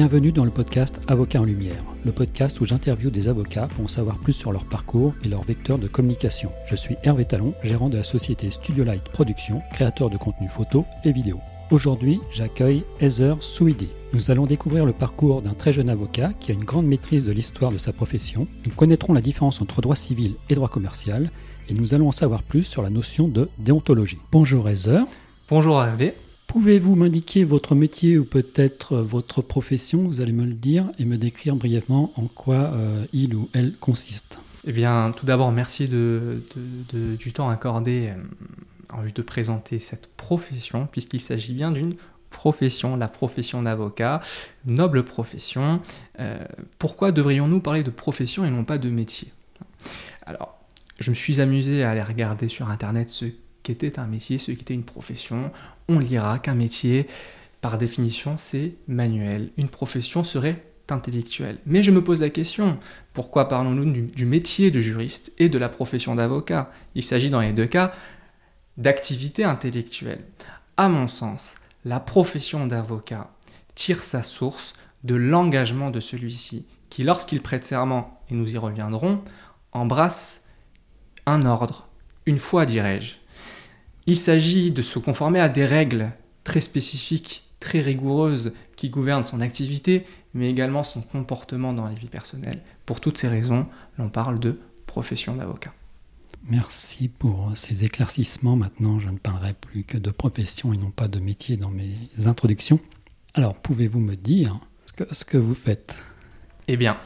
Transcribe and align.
Bienvenue 0.00 0.32
dans 0.32 0.46
le 0.46 0.50
podcast 0.50 0.98
Avocat 1.08 1.42
en 1.42 1.44
Lumière, 1.44 1.84
le 2.06 2.10
podcast 2.10 2.58
où 2.62 2.64
j'interviewe 2.64 3.10
des 3.10 3.28
avocats 3.28 3.66
pour 3.66 3.84
en 3.84 3.88
savoir 3.88 4.16
plus 4.16 4.32
sur 4.32 4.50
leur 4.50 4.64
parcours 4.64 5.14
et 5.22 5.28
leur 5.28 5.42
vecteur 5.42 5.76
de 5.76 5.88
communication. 5.88 6.50
Je 6.64 6.74
suis 6.74 6.96
Hervé 7.02 7.26
Talon, 7.26 7.52
gérant 7.62 7.90
de 7.90 7.98
la 7.98 8.02
société 8.02 8.50
Studio 8.50 8.82
Light 8.82 9.04
Production, 9.04 9.60
créateur 9.74 10.08
de 10.08 10.16
contenu 10.16 10.48
photo 10.48 10.86
et 11.04 11.12
vidéo. 11.12 11.38
Aujourd'hui, 11.70 12.18
j'accueille 12.32 12.82
Heather 13.02 13.42
Souidi. 13.42 13.90
Nous 14.14 14.30
allons 14.30 14.46
découvrir 14.46 14.86
le 14.86 14.94
parcours 14.94 15.42
d'un 15.42 15.52
très 15.52 15.74
jeune 15.74 15.90
avocat 15.90 16.32
qui 16.40 16.50
a 16.50 16.54
une 16.54 16.64
grande 16.64 16.86
maîtrise 16.86 17.26
de 17.26 17.32
l'histoire 17.32 17.70
de 17.70 17.76
sa 17.76 17.92
profession. 17.92 18.46
Nous 18.64 18.72
connaîtrons 18.72 19.12
la 19.12 19.20
différence 19.20 19.60
entre 19.60 19.82
droit 19.82 19.96
civil 19.96 20.32
et 20.48 20.54
droit 20.54 20.70
commercial 20.70 21.30
et 21.68 21.74
nous 21.74 21.92
allons 21.92 22.08
en 22.08 22.12
savoir 22.12 22.42
plus 22.42 22.64
sur 22.64 22.80
la 22.80 22.88
notion 22.88 23.28
de 23.28 23.50
déontologie. 23.58 24.18
Bonjour 24.32 24.66
Heather. 24.66 25.04
Bonjour 25.50 25.84
Hervé. 25.84 26.14
Pouvez-vous 26.50 26.96
m'indiquer 26.96 27.44
votre 27.44 27.76
métier 27.76 28.18
ou 28.18 28.24
peut-être 28.24 28.96
votre 28.96 29.40
profession, 29.40 30.02
vous 30.02 30.20
allez 30.20 30.32
me 30.32 30.44
le 30.44 30.54
dire, 30.54 30.90
et 30.98 31.04
me 31.04 31.16
décrire 31.16 31.54
brièvement 31.54 32.12
en 32.16 32.24
quoi 32.24 32.56
euh, 32.56 33.04
il 33.12 33.36
ou 33.36 33.48
elle 33.52 33.72
consiste? 33.74 34.40
Eh 34.66 34.72
bien, 34.72 35.12
tout 35.16 35.24
d'abord, 35.24 35.52
merci 35.52 35.84
du 35.84 37.32
temps 37.32 37.48
accordé 37.48 38.08
euh, 38.08 38.16
en 38.92 39.02
vue 39.02 39.12
de 39.12 39.22
présenter 39.22 39.78
cette 39.78 40.08
profession, 40.08 40.88
puisqu'il 40.90 41.20
s'agit 41.20 41.54
bien 41.54 41.70
d'une 41.70 41.94
profession, 42.30 42.96
la 42.96 43.06
profession 43.06 43.62
d'avocat, 43.62 44.20
noble 44.66 45.04
profession. 45.04 45.80
Euh, 46.18 46.36
pourquoi 46.80 47.12
devrions-nous 47.12 47.60
parler 47.60 47.84
de 47.84 47.90
profession 47.90 48.44
et 48.44 48.50
non 48.50 48.64
pas 48.64 48.78
de 48.78 48.90
métier? 48.90 49.28
Alors, 50.26 50.58
je 50.98 51.10
me 51.10 51.14
suis 51.14 51.40
amusé 51.40 51.84
à 51.84 51.90
aller 51.90 52.02
regarder 52.02 52.48
sur 52.48 52.68
Internet 52.68 53.08
ce 53.08 53.26
qu'était 53.62 53.98
un 53.98 54.06
métier, 54.06 54.38
ce 54.38 54.52
qu'était 54.52 54.74
une 54.74 54.84
profession. 54.84 55.50
On 55.88 55.98
lira 55.98 56.38
qu'un 56.38 56.54
métier, 56.54 57.06
par 57.60 57.78
définition, 57.78 58.36
c'est 58.38 58.74
manuel. 58.88 59.50
Une 59.56 59.68
profession 59.68 60.24
serait 60.24 60.62
intellectuelle. 60.90 61.58
Mais 61.66 61.82
je 61.82 61.90
me 61.90 62.02
pose 62.02 62.20
la 62.20 62.30
question, 62.30 62.78
pourquoi 63.12 63.48
parlons-nous 63.48 63.90
du, 63.92 64.26
métier 64.26 64.70
de 64.70 64.80
juriste 64.80 65.32
et 65.38 65.48
de 65.48 65.58
la 65.58 65.68
profession 65.68 66.14
d'avocat? 66.14 66.70
Il 66.94 67.02
s'agit 67.02 67.30
dans 67.30 67.40
les 67.40 67.52
deux 67.52 67.66
cas 67.66 67.92
d'activité 68.76 69.44
intellectuelle. 69.44 70.24
À 70.76 70.88
mon 70.88 71.08
sens, 71.08 71.56
la 71.84 72.00
profession 72.00 72.66
d'avocat 72.66 73.30
tire 73.74 74.02
sa 74.02 74.22
source 74.22 74.74
de 75.04 75.14
l'engagement 75.14 75.90
de 75.90 76.00
celui-ci, 76.00 76.66
qui 76.90 77.04
lorsqu'il 77.04 77.40
prête 77.40 77.64
serment, 77.64 78.20
et 78.30 78.34
nous 78.34 78.54
y 78.54 78.58
reviendrons, 78.58 79.22
embrasse 79.72 80.42
un 81.26 81.42
ordre, 81.42 81.88
une 82.26 82.38
foi 82.38 82.66
dirais-je. 82.66 83.19
Il 84.06 84.16
s'agit 84.16 84.72
de 84.72 84.82
se 84.82 84.98
conformer 84.98 85.40
à 85.40 85.48
des 85.48 85.66
règles 85.66 86.12
très 86.44 86.60
spécifiques, 86.60 87.44
très 87.60 87.80
rigoureuses, 87.80 88.52
qui 88.76 88.88
gouvernent 88.88 89.24
son 89.24 89.40
activité, 89.40 90.06
mais 90.34 90.50
également 90.50 90.84
son 90.84 91.02
comportement 91.02 91.72
dans 91.72 91.84
la 91.84 91.92
vie 91.92 92.08
personnelle. 92.08 92.62
Pour 92.86 93.00
toutes 93.00 93.18
ces 93.18 93.28
raisons, 93.28 93.66
l'on 93.98 94.08
parle 94.08 94.40
de 94.40 94.58
profession 94.86 95.36
d'avocat. 95.36 95.72
Merci 96.48 97.08
pour 97.08 97.52
ces 97.54 97.84
éclaircissements. 97.84 98.56
Maintenant, 98.56 98.98
je 98.98 99.10
ne 99.10 99.18
parlerai 99.18 99.52
plus 99.52 99.84
que 99.84 99.98
de 99.98 100.10
profession 100.10 100.72
et 100.72 100.78
non 100.78 100.90
pas 100.90 101.06
de 101.06 101.18
métier 101.20 101.56
dans 101.56 101.70
mes 101.70 101.92
introductions. 102.24 102.80
Alors, 103.34 103.54
pouvez-vous 103.54 104.00
me 104.00 104.16
dire 104.16 104.58
ce 104.86 104.92
que, 104.92 105.14
ce 105.14 105.24
que 105.24 105.36
vous 105.36 105.54
faites? 105.54 105.96
Eh 106.66 106.76
bien, 106.76 106.98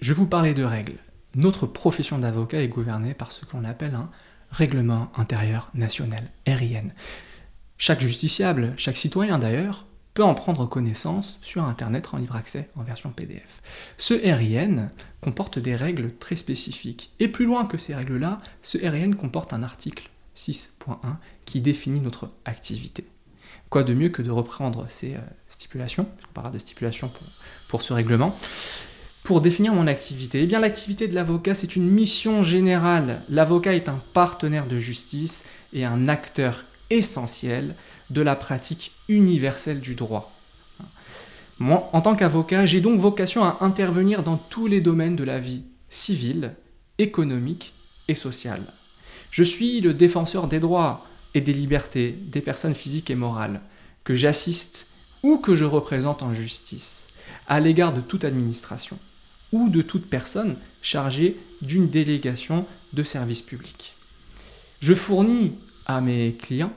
je 0.00 0.12
vais 0.12 0.18
vous 0.18 0.26
parler 0.26 0.52
de 0.52 0.64
règles. 0.64 0.96
Notre 1.36 1.66
profession 1.66 2.18
d'avocat 2.18 2.62
est 2.62 2.68
gouvernée 2.68 3.14
par 3.14 3.30
ce 3.30 3.44
qu'on 3.44 3.64
appelle 3.64 3.94
un 3.94 4.10
règlement 4.50 5.10
intérieur 5.16 5.70
national, 5.74 6.30
RIN. 6.46 6.88
Chaque 7.78 8.00
justiciable, 8.00 8.72
chaque 8.76 8.96
citoyen 8.96 9.38
d'ailleurs, 9.38 9.86
peut 10.14 10.24
en 10.24 10.34
prendre 10.34 10.66
connaissance 10.66 11.38
sur 11.42 11.64
Internet 11.64 12.08
en 12.14 12.16
libre 12.16 12.36
accès 12.36 12.70
en 12.74 12.82
version 12.82 13.10
PDF. 13.10 13.60
Ce 13.98 14.14
RIN 14.14 14.88
comporte 15.20 15.58
des 15.58 15.76
règles 15.76 16.14
très 16.16 16.36
spécifiques. 16.36 17.12
Et 17.20 17.28
plus 17.28 17.44
loin 17.44 17.66
que 17.66 17.76
ces 17.76 17.94
règles-là, 17.94 18.38
ce 18.62 18.78
RIN 18.78 19.14
comporte 19.14 19.52
un 19.52 19.62
article 19.62 20.08
6.1 20.34 20.94
qui 21.44 21.60
définit 21.60 22.00
notre 22.00 22.30
activité. 22.46 23.04
Quoi 23.68 23.82
de 23.82 23.92
mieux 23.92 24.08
que 24.08 24.22
de 24.22 24.30
reprendre 24.30 24.86
ces 24.88 25.16
euh, 25.16 25.20
stipulations, 25.48 26.06
on 26.30 26.32
parlera 26.32 26.52
de 26.52 26.58
stipulations 26.58 27.10
pour 27.68 27.82
ce 27.82 27.92
règlement, 27.92 28.36
pour 29.26 29.40
définir 29.40 29.74
mon 29.74 29.88
activité 29.88 30.40
Eh 30.44 30.46
bien, 30.46 30.60
l'activité 30.60 31.08
de 31.08 31.14
l'avocat, 31.16 31.54
c'est 31.54 31.74
une 31.74 31.90
mission 31.90 32.44
générale. 32.44 33.22
L'avocat 33.28 33.74
est 33.74 33.88
un 33.88 34.00
partenaire 34.14 34.68
de 34.68 34.78
justice 34.78 35.44
et 35.72 35.84
un 35.84 36.06
acteur 36.06 36.64
essentiel 36.90 37.74
de 38.10 38.22
la 38.22 38.36
pratique 38.36 38.92
universelle 39.08 39.80
du 39.80 39.96
droit. 39.96 40.32
Moi, 41.58 41.90
en 41.92 42.02
tant 42.02 42.14
qu'avocat, 42.14 42.66
j'ai 42.66 42.80
donc 42.80 43.00
vocation 43.00 43.42
à 43.42 43.58
intervenir 43.62 44.22
dans 44.22 44.36
tous 44.36 44.68
les 44.68 44.80
domaines 44.80 45.16
de 45.16 45.24
la 45.24 45.40
vie 45.40 45.64
civile, 45.90 46.54
économique 46.98 47.74
et 48.06 48.14
sociale. 48.14 48.62
Je 49.32 49.42
suis 49.42 49.80
le 49.80 49.92
défenseur 49.92 50.46
des 50.46 50.60
droits 50.60 51.04
et 51.34 51.40
des 51.40 51.52
libertés 51.52 52.12
des 52.12 52.40
personnes 52.40 52.76
physiques 52.76 53.10
et 53.10 53.16
morales 53.16 53.60
que 54.04 54.14
j'assiste 54.14 54.86
ou 55.24 55.38
que 55.38 55.56
je 55.56 55.64
représente 55.64 56.22
en 56.22 56.32
justice 56.32 57.08
à 57.48 57.58
l'égard 57.58 57.92
de 57.92 58.00
toute 58.00 58.24
administration 58.24 59.00
ou 59.52 59.68
de 59.68 59.82
toute 59.82 60.08
personne 60.08 60.56
chargée 60.82 61.36
d'une 61.62 61.88
délégation 61.88 62.66
de 62.92 63.02
service 63.02 63.42
public. 63.42 63.94
Je 64.80 64.94
fournis 64.94 65.54
à 65.86 66.00
mes 66.00 66.34
clients 66.34 66.72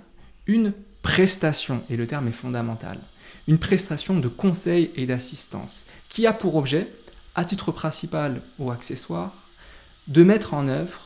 une 0.47 0.73
prestation, 1.01 1.83
et 1.89 1.95
le 1.95 2.07
terme 2.07 2.27
est 2.27 2.33
fondamental, 2.33 2.99
une 3.47 3.57
prestation 3.57 4.19
de 4.19 4.27
conseil 4.27 4.91
et 4.95 5.05
d'assistance 5.05 5.85
qui 6.09 6.27
a 6.27 6.33
pour 6.33 6.55
objet, 6.55 6.87
à 7.35 7.45
titre 7.45 7.71
principal 7.71 8.41
ou 8.57 8.71
accessoire, 8.71 9.33
de 10.07 10.23
mettre 10.23 10.53
en 10.53 10.67
œuvre 10.67 11.01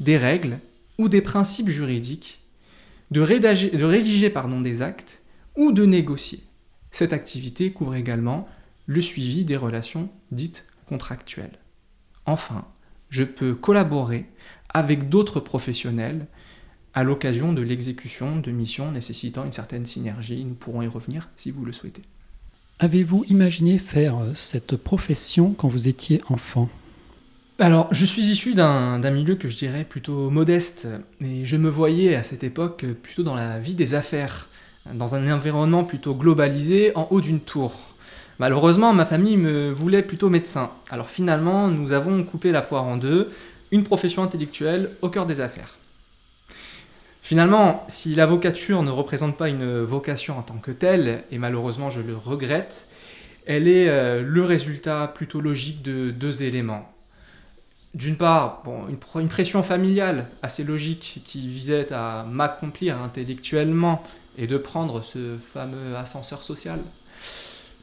des 0.00 0.16
règles 0.16 0.58
ou 0.98 1.08
des 1.08 1.20
principes 1.20 1.68
juridiques, 1.68 2.40
de 3.10 3.20
rédiger, 3.20 3.70
de 3.70 3.84
rédiger 3.84 4.30
pardon, 4.30 4.60
des 4.60 4.82
actes 4.82 5.20
ou 5.56 5.72
de 5.72 5.84
négocier. 5.84 6.42
Cette 6.90 7.12
activité 7.12 7.72
couvre 7.72 7.94
également 7.94 8.48
le 8.86 9.00
suivi 9.00 9.44
des 9.44 9.56
relations 9.56 10.08
dites 10.30 10.64
contractuelles. 10.88 11.58
Enfin, 12.24 12.64
je 13.10 13.24
peux 13.24 13.54
collaborer 13.54 14.26
avec 14.68 15.08
d'autres 15.08 15.40
professionnels 15.40 16.26
à 16.94 17.04
l'occasion 17.04 17.52
de 17.52 17.62
l'exécution 17.62 18.38
de 18.38 18.50
missions 18.50 18.90
nécessitant 18.90 19.44
une 19.44 19.52
certaine 19.52 19.86
synergie. 19.86 20.44
Nous 20.44 20.54
pourrons 20.54 20.82
y 20.82 20.86
revenir 20.86 21.28
si 21.36 21.50
vous 21.50 21.64
le 21.64 21.72
souhaitez. 21.72 22.02
Avez-vous 22.78 23.24
imaginé 23.28 23.78
faire 23.78 24.18
euh, 24.18 24.32
cette 24.34 24.76
profession 24.76 25.52
quand 25.52 25.68
vous 25.68 25.88
étiez 25.88 26.20
enfant? 26.28 26.68
Alors, 27.58 27.88
je 27.90 28.04
suis 28.04 28.26
issu 28.26 28.52
d'un 28.52 29.10
milieu 29.10 29.34
que 29.34 29.48
je 29.48 29.56
dirais 29.56 29.84
plutôt 29.84 30.28
modeste, 30.28 30.88
et 31.22 31.46
je 31.46 31.56
me 31.56 31.70
voyais 31.70 32.14
à 32.14 32.22
cette 32.22 32.44
époque 32.44 32.84
plutôt 33.02 33.22
dans 33.22 33.34
la 33.34 33.58
vie 33.58 33.74
des 33.74 33.94
affaires, 33.94 34.50
dans 34.92 35.14
un 35.14 35.32
environnement 35.32 35.82
plutôt 35.84 36.14
globalisé, 36.14 36.92
en 36.96 37.08
haut 37.10 37.22
d'une 37.22 37.40
tour. 37.40 37.95
Malheureusement, 38.38 38.92
ma 38.92 39.06
famille 39.06 39.36
me 39.36 39.70
voulait 39.70 40.02
plutôt 40.02 40.28
médecin. 40.28 40.70
Alors 40.90 41.08
finalement, 41.08 41.68
nous 41.68 41.92
avons 41.92 42.22
coupé 42.22 42.52
la 42.52 42.62
poire 42.62 42.84
en 42.84 42.96
deux, 42.96 43.30
une 43.70 43.84
profession 43.84 44.22
intellectuelle 44.22 44.90
au 45.02 45.08
cœur 45.08 45.26
des 45.26 45.40
affaires. 45.40 45.76
Finalement, 47.22 47.84
si 47.88 48.14
l'avocature 48.14 48.82
ne 48.82 48.90
représente 48.90 49.36
pas 49.36 49.48
une 49.48 49.82
vocation 49.82 50.38
en 50.38 50.42
tant 50.42 50.58
que 50.58 50.70
telle, 50.70 51.24
et 51.32 51.38
malheureusement 51.38 51.90
je 51.90 52.00
le 52.00 52.16
regrette, 52.16 52.86
elle 53.46 53.68
est 53.68 53.88
euh, 53.88 54.22
le 54.22 54.44
résultat 54.44 55.10
plutôt 55.12 55.40
logique 55.40 55.82
de 55.82 56.10
deux 56.10 56.42
éléments. 56.42 56.92
D'une 57.94 58.16
part, 58.16 58.62
une, 58.88 59.28
pression 59.28 59.62
familiale 59.62 60.26
assez 60.42 60.62
logique 60.62 61.22
qui 61.24 61.48
visait 61.48 61.92
à 61.92 62.26
m'accomplir 62.30 63.00
intellectuellement 63.00 64.02
et 64.36 64.46
de 64.46 64.58
prendre 64.58 65.02
ce 65.02 65.36
fameux 65.38 65.96
ascenseur 65.96 66.42
social. 66.42 66.78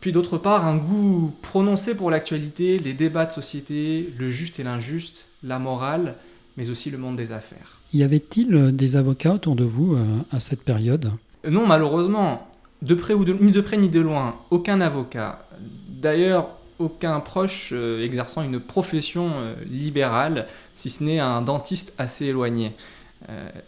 Puis 0.03 0.11
d'autre 0.11 0.37
part, 0.37 0.67
un 0.67 0.75
goût 0.75 1.33
prononcé 1.41 1.95
pour 1.95 2.11
l'actualité, 2.11 2.77
les 2.77 2.91
débats 2.91 3.25
de 3.25 3.31
société, 3.31 4.13
le 4.19 4.29
juste 4.29 4.59
et 4.59 4.63
l'injuste, 4.63 5.27
la 5.45 5.59
morale, 5.59 6.15
mais 6.57 6.69
aussi 6.69 6.91
le 6.91 6.97
monde 6.97 7.15
des 7.15 7.31
affaires. 7.31 7.79
Y 7.93 8.03
avait-il 8.03 8.53
euh, 8.53 8.71
des 8.73 8.97
avocats 8.97 9.31
autour 9.31 9.55
de 9.55 9.63
vous 9.63 9.93
euh, 9.93 10.03
à 10.33 10.41
cette 10.41 10.61
période? 10.61 11.13
Non, 11.49 11.65
malheureusement, 11.65 12.49
de 12.81 12.95
près 12.95 13.13
ou 13.13 13.23
de, 13.23 13.31
ni 13.31 13.53
de 13.53 13.61
près 13.61 13.77
ni 13.77 13.87
de 13.87 14.01
loin, 14.01 14.35
aucun 14.51 14.81
avocat. 14.81 15.47
D'ailleurs, 15.87 16.49
aucun 16.79 17.21
proche 17.21 17.69
euh, 17.71 18.03
exerçant 18.03 18.43
une 18.43 18.59
profession 18.59 19.31
libérale, 19.71 20.47
si 20.75 20.89
ce 20.89 21.01
n'est 21.01 21.19
un 21.19 21.41
dentiste 21.41 21.93
assez 21.97 22.25
éloigné. 22.25 22.73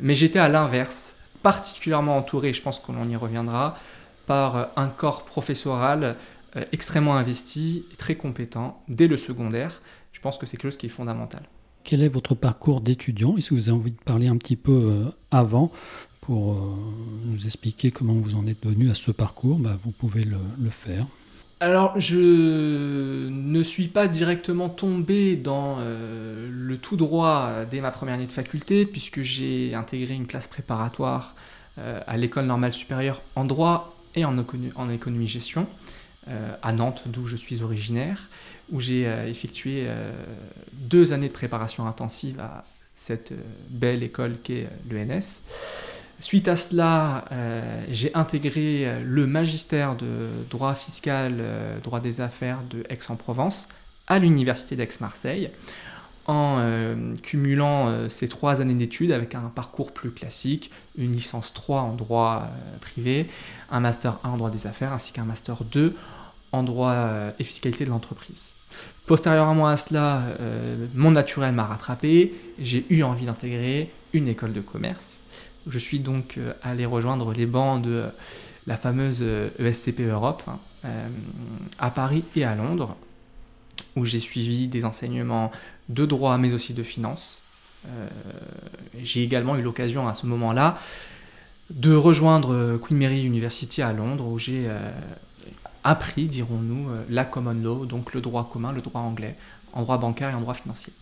mais 0.02 0.16
j'étais 0.16 0.40
à 0.40 0.50
l'inverse, 0.50 1.16
particulièrement 1.44 2.18
entouré, 2.18 2.52
je 2.52 2.62
pense 2.62 2.78
qu'on 2.78 3.08
y 3.08 3.16
reviendra, 3.16 3.78
par 4.26 4.70
un 4.76 4.88
corps 4.88 5.26
professoral 5.26 6.16
extrêmement 6.72 7.16
investi 7.16 7.86
et 7.92 7.96
très 7.96 8.16
compétent 8.16 8.82
dès 8.88 9.08
le 9.08 9.18
secondaire. 9.18 9.82
Je 10.14 10.22
pense 10.22 10.38
que 10.38 10.46
c'est 10.46 10.58
quelque 10.58 10.72
chose 10.72 10.78
qui 10.78 10.86
est 10.86 10.90
fondamental 10.90 11.44
quel 11.86 12.02
est 12.02 12.10
votre 12.10 12.36
parcours 12.36 12.82
d'étudiant? 12.82 13.38
Est-ce 13.38 13.52
que 13.52 13.56
vous 13.56 13.70
avez 13.70 13.78
envie 13.78 13.92
de 13.92 14.02
parler 14.04 14.28
un 14.28 14.36
petit 14.36 14.58
peu 14.58 14.72
euh, 14.74 15.06
avant 15.32 15.72
pour 16.20 16.54
euh, 16.54 16.58
nous 17.26 17.46
expliquer 17.46 17.92
comment 17.92 18.16
vous 18.16 18.36
en 18.36 18.48
êtes 18.48 18.66
venu 18.66 18.90
à 18.90 18.96
ce 18.96 19.12
parcours? 19.12 19.60
Bah, 19.60 19.78
Vous 19.86 19.92
pouvez 19.92 20.26
le, 20.26 20.70
faire. 20.72 21.06
alors, 21.62 21.98
je 21.98 23.30
ne 23.30 23.64
suis 23.64 23.88
pas 23.88 24.08
directement 24.08 24.68
tombé 24.68 25.36
dans 25.38 25.78
euh, 25.80 26.50
le 26.52 26.78
tout 26.78 26.98
droit 26.98 27.66
dès 27.70 27.80
ma 27.80 27.92
première 27.92 28.16
année 28.16 28.26
de 28.26 28.32
faculté, 28.32 28.86
puisque 28.86 29.22
j'ai 29.22 29.76
intégré 29.76 30.16
une 30.16 30.28
classe 30.28 30.48
préparatoire 30.48 31.36
euh, 31.78 32.00
à 32.08 32.16
l'école 32.16 32.46
normale 32.46 32.72
supérieure 32.72 33.22
en 33.36 33.44
droit 33.44 33.95
et 34.16 34.26
en, 34.26 34.38
économie-gestion, 34.90 35.68
euh, 36.28 36.56
à 36.62 36.74
Nantes, 36.74 37.04
d'où 37.08 37.26
je 37.26 37.36
suis 37.36 37.62
originaire, 37.64 38.30
où 38.72 38.80
j'ai 38.80 39.04
effectué 39.28 39.88
deux 40.74 41.14
années 41.14 41.28
de 41.28 41.34
préparation 41.34 41.86
intensive 41.86 42.40
à 42.40 42.64
cette 42.96 43.32
belle 43.70 44.02
école 44.02 44.38
qu'est 44.42 44.68
l'ENS. 44.90 45.42
Suite 46.20 46.48
à 46.48 46.56
cela, 46.56 47.26
euh, 47.32 47.86
j'ai 47.90 48.16
intégré 48.16 48.88
euh, 48.88 49.02
le 49.04 49.28
magistère 49.28 49.96
de 49.96 50.30
droit 50.50 50.74
fiscal, 50.74 51.36
euh, 51.40 51.80
droit 51.82 52.00
des 52.00 52.22
affaires 52.22 52.60
de 52.70 52.84
Aix-en-Provence 52.90 53.68
à 54.08 54.20
l'université 54.20 54.76
d'Aix-Marseille 54.76 55.50
en 56.28 56.60
cumulant 57.22 58.10
ces 58.10 58.28
trois 58.28 58.62
années 58.62 58.74
d'études 58.74 59.12
avec 59.12 59.36
un 59.36 59.52
parcours 59.54 59.94
plus 59.94 60.12
classique, 60.12 60.72
une 60.98 61.12
licence 61.12 61.54
3 61.54 61.82
en 61.82 61.94
droit 61.94 62.48
privé, 62.82 63.28
un 63.70 63.80
master 63.80 64.20
1 64.24 64.30
en 64.30 64.38
droit 64.38 64.50
des 64.50 64.66
affaires 64.66 64.94
ainsi 64.94 65.12
qu'un 65.12 65.26
master 65.26 65.64
2 65.64 65.96
en 66.52 66.64
droit 66.64 67.10
et 67.38 67.44
fiscalité 67.44 67.86
de 67.86 67.92
l'entreprise. 67.92 68.54
Postérieurement 69.06 69.68
à 69.68 69.78
cela, 69.78 70.24
mon 70.96 71.12
naturel 71.12 71.54
m'a 71.54 71.66
rattrapé, 71.66 72.34
j'ai 72.60 72.86
eu 72.90 73.04
envie 73.04 73.26
d'intégrer 73.26 73.92
une 74.14 74.28
école 74.28 74.54
de 74.54 74.62
commerce 74.62 75.22
je 75.68 75.80
suis 75.80 76.00
donc 76.00 76.38
euh, 76.38 76.54
allé 76.62 76.86
rejoindre 76.86 77.34
les 77.34 77.46
bancs 77.46 77.82
de 77.82 77.92
euh, 77.92 78.10
la 78.68 78.78
fameuse 78.78 79.24
ESCP 79.60 80.02
euh, 80.02 80.10
e 80.10 80.12
Europe 80.12 80.44
hein, 80.48 80.60
à 81.80 81.90
Paris 81.90 82.24
et 82.36 82.44
à 82.44 82.56
Londres, 82.56 82.96
où 83.96 84.06
j'ai 84.06 84.20
suivi 84.20 84.68
des 84.68 84.86
enseignements 84.86 85.52
de 85.90 86.06
droit 86.06 86.38
mais 86.38 86.54
aussi 86.54 86.74
de 86.74 86.84
finance. 86.84 87.42
j'ai 89.02 89.24
également 89.24 89.56
eu 89.56 89.62
l'occasion 89.62 90.08
à 90.08 90.14
ce 90.14 90.26
moment-là 90.26 90.78
de 91.70 91.96
rejoindre 91.96 92.78
Queen 92.78 93.00
Mary 93.00 93.24
University 93.24 93.82
à 93.82 93.94
Londres, 93.94 94.28
où 94.28 94.38
j'ai 94.38 94.70
appris, 95.84 96.26
dirons-nous, 96.26 96.90
la 97.10 97.26
common 97.26 97.54
law, 97.54 97.86
donc 97.86 98.14
le 98.14 98.22
droit 98.22 98.50
commun, 98.52 98.72
le 98.72 98.82
droit 98.82 99.02
anglais, 99.02 99.36
en 99.74 99.82
droit 99.82 99.98
bancaire 99.98 100.30
et 100.30 100.34
en 100.34 100.42
droit 100.42 100.54
financier. 100.54 100.94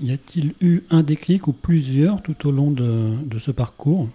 Y 0.00 0.12
a-t-il 0.12 0.54
eu 0.60 0.82
un 0.90 1.02
déclic 1.02 1.48
ou 1.48 1.52
plusieurs 1.52 2.20
tout 2.20 2.46
au 2.46 2.50
long 2.50 2.70
de, 2.70 3.38
ce 3.38 3.50
parcours? 3.50 4.08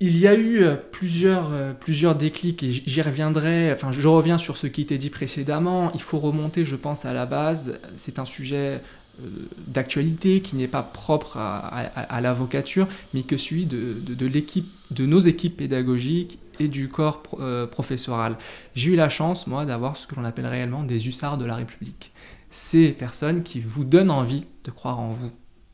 Il 0.00 0.16
y 0.16 0.28
a 0.28 0.34
eu 0.34 0.62
euh, 0.62 0.76
plusieurs, 0.76 1.52
euh, 1.52 1.72
plusieurs 1.72 2.14
déclics 2.14 2.62
et 2.62 2.72
j'y 2.72 3.02
reviendrai, 3.02 3.72
enfin 3.72 3.90
je 3.90 4.06
reviens 4.06 4.38
sur 4.38 4.56
ce 4.56 4.66
qui 4.66 4.82
était 4.82 4.98
dit 4.98 5.10
précédemment, 5.10 5.90
il 5.94 6.02
faut 6.02 6.18
remonter 6.18 6.64
je 6.64 6.76
pense 6.76 7.04
à 7.04 7.12
la 7.12 7.26
base, 7.26 7.80
c'est 7.96 8.18
un 8.20 8.24
sujet 8.24 8.80
euh, 9.20 9.28
d'actualité 9.66 10.40
qui 10.40 10.54
n'est 10.54 10.68
pas 10.68 10.82
propre 10.82 11.36
à, 11.36 12.20
l'avocature 12.20 12.86
mais 13.12 13.22
que 13.22 13.34
de, 13.64 14.14
de, 14.14 14.26
l'équipe, 14.26 14.68
de 14.92 15.04
nos 15.04 15.20
équipes 15.20 15.56
pédagogiques 15.56 16.38
et 16.60 16.68
du 16.68 16.88
corps 16.88 17.22
professoral. 17.70 18.36
J'ai 18.74 18.92
eu 18.92 18.96
la 18.96 19.08
chance 19.08 19.46
moi 19.46 19.64
d'avoir 19.64 19.96
ce 19.96 20.08
que 20.08 20.16
l'on 20.16 20.24
appelle 20.24 20.46
réellement 20.46 20.82
des 20.82 21.06
hussards 21.06 21.38
de 21.38 21.44
la 21.44 21.54
République. 21.54 22.12
Ces 22.50 22.90
personnes 22.90 23.44
qui 23.44 23.60
vous 23.60 23.84
donnent 23.84 24.10
envie 24.10 24.44
de 24.64 24.70
croire 24.72 24.98
en 24.98 25.10
vous 25.10 25.30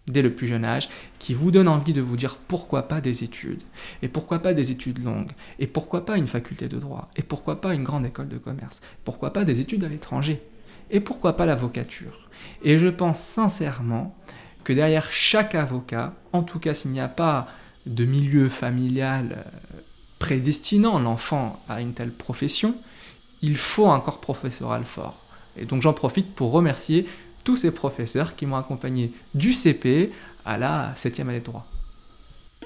dès 0.07 0.23
le 0.23 0.35
plus 0.35 0.47
jeune 0.47 0.65
âge, 0.65 0.89
qui 1.19 1.35
vous 1.35 1.51
donnent 1.51 1.69
envie 1.69 1.93
de 1.93 2.01
vous 2.01 2.17
dire 2.17 2.37
pourquoi 2.37 2.89
pas 2.89 3.01
des 3.01 3.25
études, 3.25 3.63
et 4.03 4.09
pourquoi 4.09 4.41
pas 4.41 4.53
des 4.53 4.71
études 4.71 5.03
longues, 5.03 5.33
et 5.59 5.67
pourquoi 5.67 6.05
pas 6.05 6.19
une 6.19 6.27
faculté 6.27 6.69
de 6.69 6.79
droit, 6.79 7.11
et 7.17 7.23
pourquoi 7.23 7.61
pas 7.61 7.75
une 7.75 7.85
grande 7.85 8.05
école 8.05 8.29
de 8.29 8.39
commerce, 8.39 8.81
pourquoi 9.05 9.33
pas 9.33 9.45
des 9.45 9.61
études 9.61 9.85
à 9.85 9.89
l'étranger, 9.89 10.43
et 10.91 11.01
pourquoi 11.01 11.37
pas 11.37 11.47
l'avocature. 11.47 12.29
Et 12.63 12.79
je 12.79 12.89
pense 12.89 13.21
sincèrement 13.21 14.15
que 14.63 14.73
derrière 14.73 15.11
chaque 15.11 15.55
avocat, 15.55 16.15
en 16.33 16.43
tout 16.43 16.59
cas 16.59 16.75
s'il 16.75 16.91
n'y 16.91 17.01
a 17.01 17.09
pas 17.09 17.49
de 17.87 18.05
milieu 18.05 18.49
familial 18.49 19.37
euh, 19.37 19.81
prédestinant 20.19 20.99
l'enfant 20.99 21.63
à 21.69 21.81
une 21.81 21.93
telle 21.93 22.13
profession, 22.13 22.75
il 23.43 23.57
faut 23.57 23.89
un 23.89 24.01
corps 24.01 24.21
professoral 24.21 24.85
fort. 24.85 25.19
Et 25.57 25.67
donc 25.67 25.83
j'en 25.83 25.93
profite 25.93 26.35
pour 26.35 26.51
remercier 26.51 27.07
tous 27.45 27.57
ces 27.57 27.71
professeurs 27.71 28.35
qui 28.35 28.47
m'ont 28.47 28.57
accompagné 28.57 29.13
du 29.35 29.53
CP 29.53 30.11
à 30.45 30.59
la 30.59 30.93
7e 30.97 31.29
année 31.29 31.41
de 31.41 31.45
droit. 31.45 31.67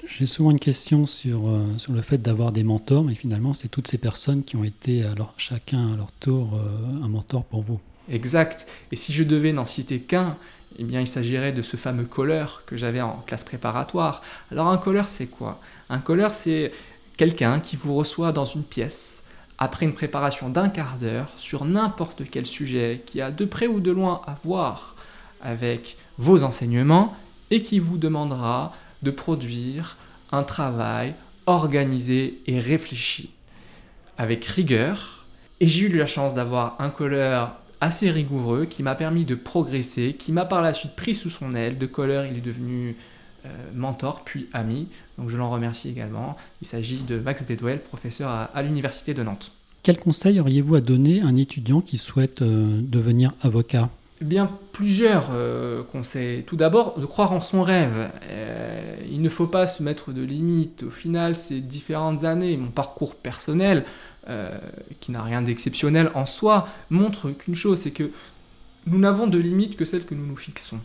J'ai 0.07 0.25
souvent 0.25 0.51
une 0.51 0.59
question 0.59 1.05
sur, 1.05 1.49
euh, 1.49 1.65
sur 1.77 1.93
le 1.93 2.01
fait 2.01 2.17
d'avoir 2.17 2.51
des 2.51 2.63
mentors, 2.63 3.03
mais 3.03 3.15
finalement, 3.15 3.53
c'est 3.53 3.67
toutes 3.67 3.87
ces 3.87 3.97
personnes 3.97 4.43
qui 4.43 4.55
ont 4.55 4.63
été, 4.63 5.03
alors, 5.03 5.33
chacun 5.37 5.93
à 5.93 5.97
leur 5.97 6.11
tour, 6.19 6.51
euh, 6.53 7.05
un 7.05 7.07
mentor 7.07 7.43
pour 7.43 7.61
vous. 7.61 7.79
Exact. 8.09 8.67
Et 8.91 8.95
si 8.95 9.13
je 9.13 9.23
devais 9.23 9.51
n'en 9.51 9.65
citer 9.65 9.99
qu'un, 9.99 10.37
eh 10.77 10.83
bien, 10.83 11.01
il 11.01 11.07
s'agirait 11.07 11.51
de 11.51 11.61
ce 11.61 11.77
fameux 11.77 12.05
colleur 12.05 12.63
que 12.65 12.77
j'avais 12.77 13.01
en 13.01 13.23
classe 13.27 13.43
préparatoire. 13.43 14.21
Alors, 14.51 14.69
un 14.69 14.77
colleur, 14.77 15.07
c'est 15.09 15.27
quoi? 15.27 15.59
Un 15.89 15.99
colleur, 15.99 16.33
c'est 16.33 16.71
quelqu'un 17.17 17.59
qui 17.59 17.75
vous 17.75 17.95
reçoit 17.95 18.31
dans 18.31 18.45
une 18.45 18.63
pièce 18.63 19.23
après 19.59 19.85
une 19.85 19.93
préparation 19.93 20.49
d'un 20.49 20.69
quart 20.69 20.97
d'heure 20.97 21.29
sur 21.35 21.65
n'importe 21.65 22.23
quel 22.31 22.45
sujet 22.45 23.03
qui 23.05 23.21
a 23.21 23.29
de 23.29 23.43
près 23.45 23.67
ou 23.67 23.81
de 23.81 23.91
loin 23.91 24.21
à 24.25 24.37
voir 24.43 24.95
avec 25.41 25.97
vos 26.17 26.43
enseignements 26.43 27.15
et 27.51 27.61
qui 27.61 27.79
vous 27.79 27.97
demandera 27.97 28.73
de 29.03 29.11
produire 29.11 29.97
un 30.31 30.43
travail 30.43 31.13
organisé 31.45 32.39
et 32.47 32.59
réfléchi 32.59 33.31
avec 34.17 34.45
rigueur. 34.45 35.25
Et 35.59 35.67
j'ai 35.67 35.85
eu 35.85 35.97
la 35.97 36.05
chance 36.05 36.33
d'avoir 36.33 36.75
un 36.79 36.89
colleur 36.89 37.55
assez 37.81 38.11
rigoureux 38.11 38.65
qui 38.65 38.83
m'a 38.83 38.95
permis 38.95 39.25
de 39.25 39.35
progresser, 39.35 40.15
qui 40.17 40.31
m'a 40.31 40.45
par 40.45 40.61
la 40.61 40.73
suite 40.73 40.95
pris 40.95 41.15
sous 41.15 41.29
son 41.29 41.53
aile. 41.53 41.77
De 41.77 41.85
colleur, 41.85 42.25
il 42.25 42.37
est 42.37 42.41
devenu 42.41 42.95
mentor 43.73 44.23
puis 44.23 44.47
ami. 44.53 44.87
Donc 45.17 45.29
je 45.29 45.37
l'en 45.37 45.49
remercie 45.49 45.89
également. 45.89 46.35
Il 46.61 46.67
s'agit 46.67 47.01
de 47.03 47.19
Max 47.19 47.43
Bedwell, 47.43 47.79
professeur 47.79 48.29
à, 48.29 48.61
l'Université 48.61 49.13
de 49.13 49.23
Nantes. 49.23 49.51
Quel 49.83 49.97
conseil 49.97 50.39
auriez-vous 50.39 50.75
à 50.75 50.81
donner 50.81 51.21
à 51.21 51.25
un 51.25 51.35
étudiant 51.35 51.81
qui 51.81 51.97
souhaite 51.97 52.41
euh, 52.41 52.79
devenir 52.81 53.33
avocat? 53.41 53.89
Eh 54.21 54.25
bien, 54.25 54.51
plusieurs 54.73 55.29
euh, 55.31 55.83
conseils. 55.83 56.43
Tout 56.43 56.57
d'abord, 56.57 56.99
de 56.99 57.05
croire 57.05 57.31
en 57.31 57.39
son 57.39 57.63
rêve. 57.63 58.11
il 59.09 59.21
ne 59.21 59.29
faut 59.29 59.47
pas 59.47 59.67
se 59.67 59.81
mettre 59.81 60.11
de 60.11 60.21
limites. 60.21 60.83
Au 60.83 60.89
final, 60.89 61.35
ces 61.35 61.61
différentes 61.61 62.25
années, 62.25 62.57
mon 62.57 62.69
parcours 62.69 63.15
personnel, 63.15 63.85
qui 64.99 65.11
n'a 65.11 65.23
rien 65.23 65.41
d'exceptionnel 65.41 66.11
en 66.13 66.27
soi, 66.27 66.67
montre 66.91 67.31
qu'une 67.31 67.55
chose, 67.55 67.79
c'est 67.79 67.91
que 67.91 68.11
nous 68.85 68.99
n'avons 68.99 69.27
de 69.27 69.37
limites 69.37 69.75
que 69.75 69.85
celles 69.85 70.05
que 70.05 70.15
nous 70.15 70.25
nous 70.25 70.35
fixons. 70.35 70.79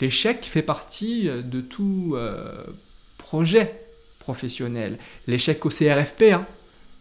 L'échec 0.00 0.44
fait 0.44 0.62
partie 0.62 1.28
euh, 1.28 1.42
de 1.42 1.60
tout 1.60 2.14
euh, 2.14 2.64
projet 3.18 3.80
professionnel. 4.18 4.98
L'échec 5.26 5.64
au 5.66 5.68
CRFP, 5.68 6.32
hein, 6.32 6.46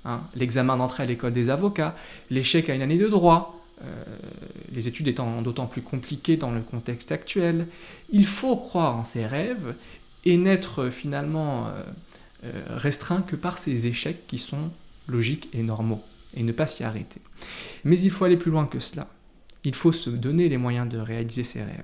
hein, 0.06 0.22
l'examen 0.36 0.78
d'entrée 0.78 1.04
à 1.04 1.06
l'école 1.06 1.34
des 1.34 1.50
avocats, 1.50 1.96
l'échec 2.30 2.70
à 2.70 2.76
une 2.76 2.82
année 2.82 2.98
de 2.98 3.08
droit, 3.08 3.60
euh, 3.84 4.04
les 4.72 4.88
études 4.88 5.08
étant 5.08 5.42
d'autant 5.42 5.66
plus 5.66 5.82
compliquées 5.82 6.38
dans 6.38 6.52
le 6.52 6.62
contexte 6.62 7.12
actuel. 7.12 7.68
Il 8.12 8.26
faut 8.26 8.56
croire 8.56 8.98
en 8.98 9.04
ses 9.04 9.26
rêves 9.26 9.76
et 10.26 10.38
n'être 10.38 10.90
finalement 10.90 11.68
restreint 12.70 13.22
que 13.22 13.36
par 13.36 13.58
ces 13.58 13.88
échecs 13.88 14.26
qui 14.26 14.38
sont 14.38 14.72
logiques 15.10 15.50
et 15.54 15.64
normaux, 15.64 16.02
et 16.36 16.44
ne 16.44 16.54
pas 16.54 16.66
s'y 16.66 16.86
arrêter. 16.86 17.20
Mais 17.84 18.00
il 18.00 18.10
faut 18.10 18.24
aller 18.24 18.38
plus 18.38 18.52
loin 18.52 18.66
que 18.66 18.80
cela. 18.80 19.10
Il 19.66 19.76
faut 19.76 19.92
se 19.92 20.10
donner 20.10 20.48
les 20.48 20.58
moyens 20.58 20.88
de 20.88 20.98
réaliser 20.98 21.44
ses 21.44 21.62
rêves. 21.62 21.84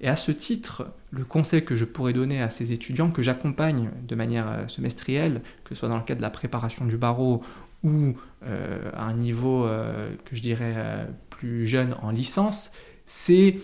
Et 0.00 0.08
à 0.08 0.16
ce 0.16 0.30
titre, 0.30 0.86
le 1.10 1.24
conseil 1.24 1.64
que 1.64 1.74
je 1.74 1.84
pourrais 1.84 2.12
donner 2.12 2.40
à 2.40 2.50
ces 2.50 2.72
étudiants 2.72 3.10
que 3.10 3.22
j'accompagne 3.22 3.90
de 4.06 4.14
manière 4.14 4.48
euh, 4.48 4.68
semestrielle, 4.68 5.42
que 5.64 5.74
ce 5.74 5.80
soit 5.80 5.88
dans 5.88 5.96
le 5.96 6.04
cadre 6.04 6.18
de 6.18 6.22
la 6.22 6.30
préparation 6.30 6.86
du 6.86 6.96
barreau 6.96 7.42
ou 7.82 8.16
euh, 8.44 8.90
à 8.94 9.04
un 9.04 9.14
niveau 9.14 9.64
euh, 9.64 10.12
que 10.24 10.36
je 10.36 10.42
dirais 10.42 11.06
plus 11.30 11.66
jeune 11.66 11.94
en 12.02 12.10
licence, 12.10 12.72
c'est 13.06 13.58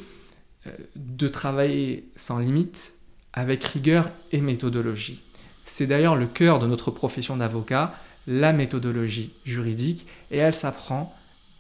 de 0.97 1.29
travailler 1.29 2.09
sans 2.17 2.39
limite 2.39 2.95
avec 3.33 3.63
rigueur 3.65 4.11
et 4.33 4.41
méthodologie. 4.41 5.21
C'est 5.67 5.87
d'ailleurs 5.87 6.17
le 6.17 6.27
cœur 6.27 6.59
de 6.59 6.67
notre 6.67 6.91
profession 6.91 7.37
d'avocat, 7.37 7.95
la 8.27 8.53
méthodologie 8.53 9.33
juridique, 9.45 10.07
et 10.31 10.39
elle 10.39 10.55
s'apprend 10.55 11.15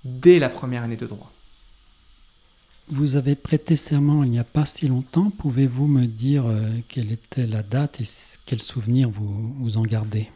dès 0.04 0.38
la 0.38 0.48
première 0.48 0.84
année 0.84 0.96
de 0.96 1.06
droit. 1.06 1.33
Vous 2.88 3.16
avez 3.16 3.34
prêté 3.34 3.76
serment 3.76 4.24
il 4.24 4.30
n'y 4.30 4.38
a 4.38 4.44
pas 4.44 4.66
si 4.66 4.88
longtemps. 4.88 5.30
Pouvez-vous 5.30 5.86
me 5.86 6.04
dire 6.04 6.44
euh, 6.46 6.68
quelle 6.88 7.12
était 7.12 7.46
la 7.46 7.62
date 7.62 8.00
et 8.00 8.04
quels 8.44 8.60
souvenirs 8.60 9.08
vous, 9.08 9.54
vous 9.58 9.78
en 9.78 9.82
gardez? 9.82 10.28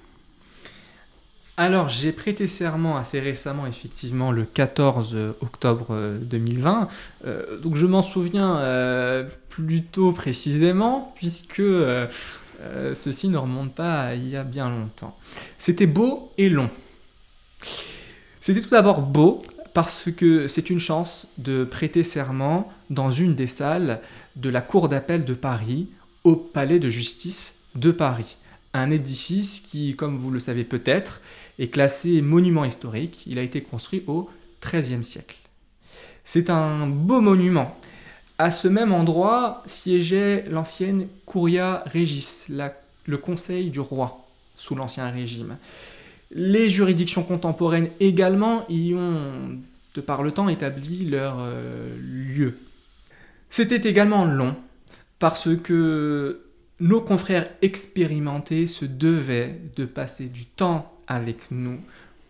Alors, 1.58 1.90
j'ai 1.90 2.12
prêté 2.12 2.46
serment 2.46 2.96
assez 2.96 3.20
récemment, 3.20 3.66
effectivement, 3.66 4.32
le 4.32 4.44
14 4.44 5.14
octobre 5.42 6.18
2020. 6.22 6.88
Euh, 7.26 7.58
donc, 7.58 7.74
je 7.74 7.84
m'en 7.84 8.00
souviens 8.00 8.56
euh, 8.58 9.28
plutôt 9.50 10.12
précisément, 10.12 11.12
puisque 11.16 11.62
ceci 12.94 13.28
ne 13.28 13.36
remonte 13.36 13.74
pas 13.74 14.02
à 14.02 14.14
il 14.14 14.28
y 14.28 14.36
a 14.36 14.44
bien 14.44 14.70
longtemps. 14.70 15.18
C'était 15.58 15.86
beau 15.86 16.32
et 16.38 16.48
long. 16.48 16.70
C'était 18.40 18.62
tout 18.62 18.70
d'abord 18.70 19.02
beau 19.02 19.42
parce 19.74 20.10
que 20.10 20.48
c'est 20.48 20.70
une 20.70 20.80
chance 20.80 21.28
de 21.38 21.64
prêter 21.64 22.04
serment 22.04 22.72
dans 22.90 23.10
une 23.10 23.34
des 23.34 23.46
salles 23.46 24.00
de 24.36 24.50
la 24.50 24.60
Cour 24.60 24.88
d'appel 24.88 25.24
de 25.24 25.34
Paris 25.34 25.88
au 26.24 26.36
Palais 26.36 26.78
de 26.78 26.88
justice 26.88 27.56
de 27.74 27.90
Paris. 27.90 28.36
Un 28.74 28.90
édifice 28.90 29.60
qui, 29.60 29.96
comme 29.96 30.18
vous 30.18 30.30
le 30.30 30.40
savez 30.40 30.64
peut-être, 30.64 31.20
est 31.58 31.68
classé 31.68 32.22
monument 32.22 32.64
historique. 32.64 33.24
Il 33.26 33.38
a 33.38 33.42
été 33.42 33.62
construit 33.62 34.04
au 34.06 34.28
XIIIe 34.62 35.04
siècle. 35.04 35.38
C'est 36.24 36.50
un 36.50 36.86
beau 36.86 37.20
monument. 37.20 37.78
À 38.38 38.50
ce 38.50 38.68
même 38.68 38.92
endroit 38.92 39.62
siégeait 39.66 40.44
l'ancienne 40.50 41.08
Curia 41.26 41.82
Regis, 41.92 42.46
le 43.06 43.16
conseil 43.16 43.70
du 43.70 43.80
roi 43.80 44.26
sous 44.54 44.74
l'Ancien 44.74 45.10
Régime. 45.10 45.56
Les 46.30 46.68
juridictions 46.68 47.22
contemporaines 47.22 47.88
également 48.00 48.66
y 48.68 48.94
ont, 48.94 49.58
de 49.94 50.00
par 50.00 50.22
le 50.22 50.32
temps, 50.32 50.48
établi 50.48 51.06
leur 51.06 51.36
euh, 51.40 51.96
lieu. 52.00 52.58
C'était 53.50 53.88
également 53.88 54.24
long, 54.24 54.54
parce 55.18 55.48
que 55.56 56.44
nos 56.80 57.00
confrères 57.00 57.48
expérimentés 57.62 58.66
se 58.66 58.84
devaient 58.84 59.58
de 59.76 59.84
passer 59.84 60.28
du 60.28 60.44
temps 60.46 60.92
avec 61.06 61.50
nous 61.50 61.80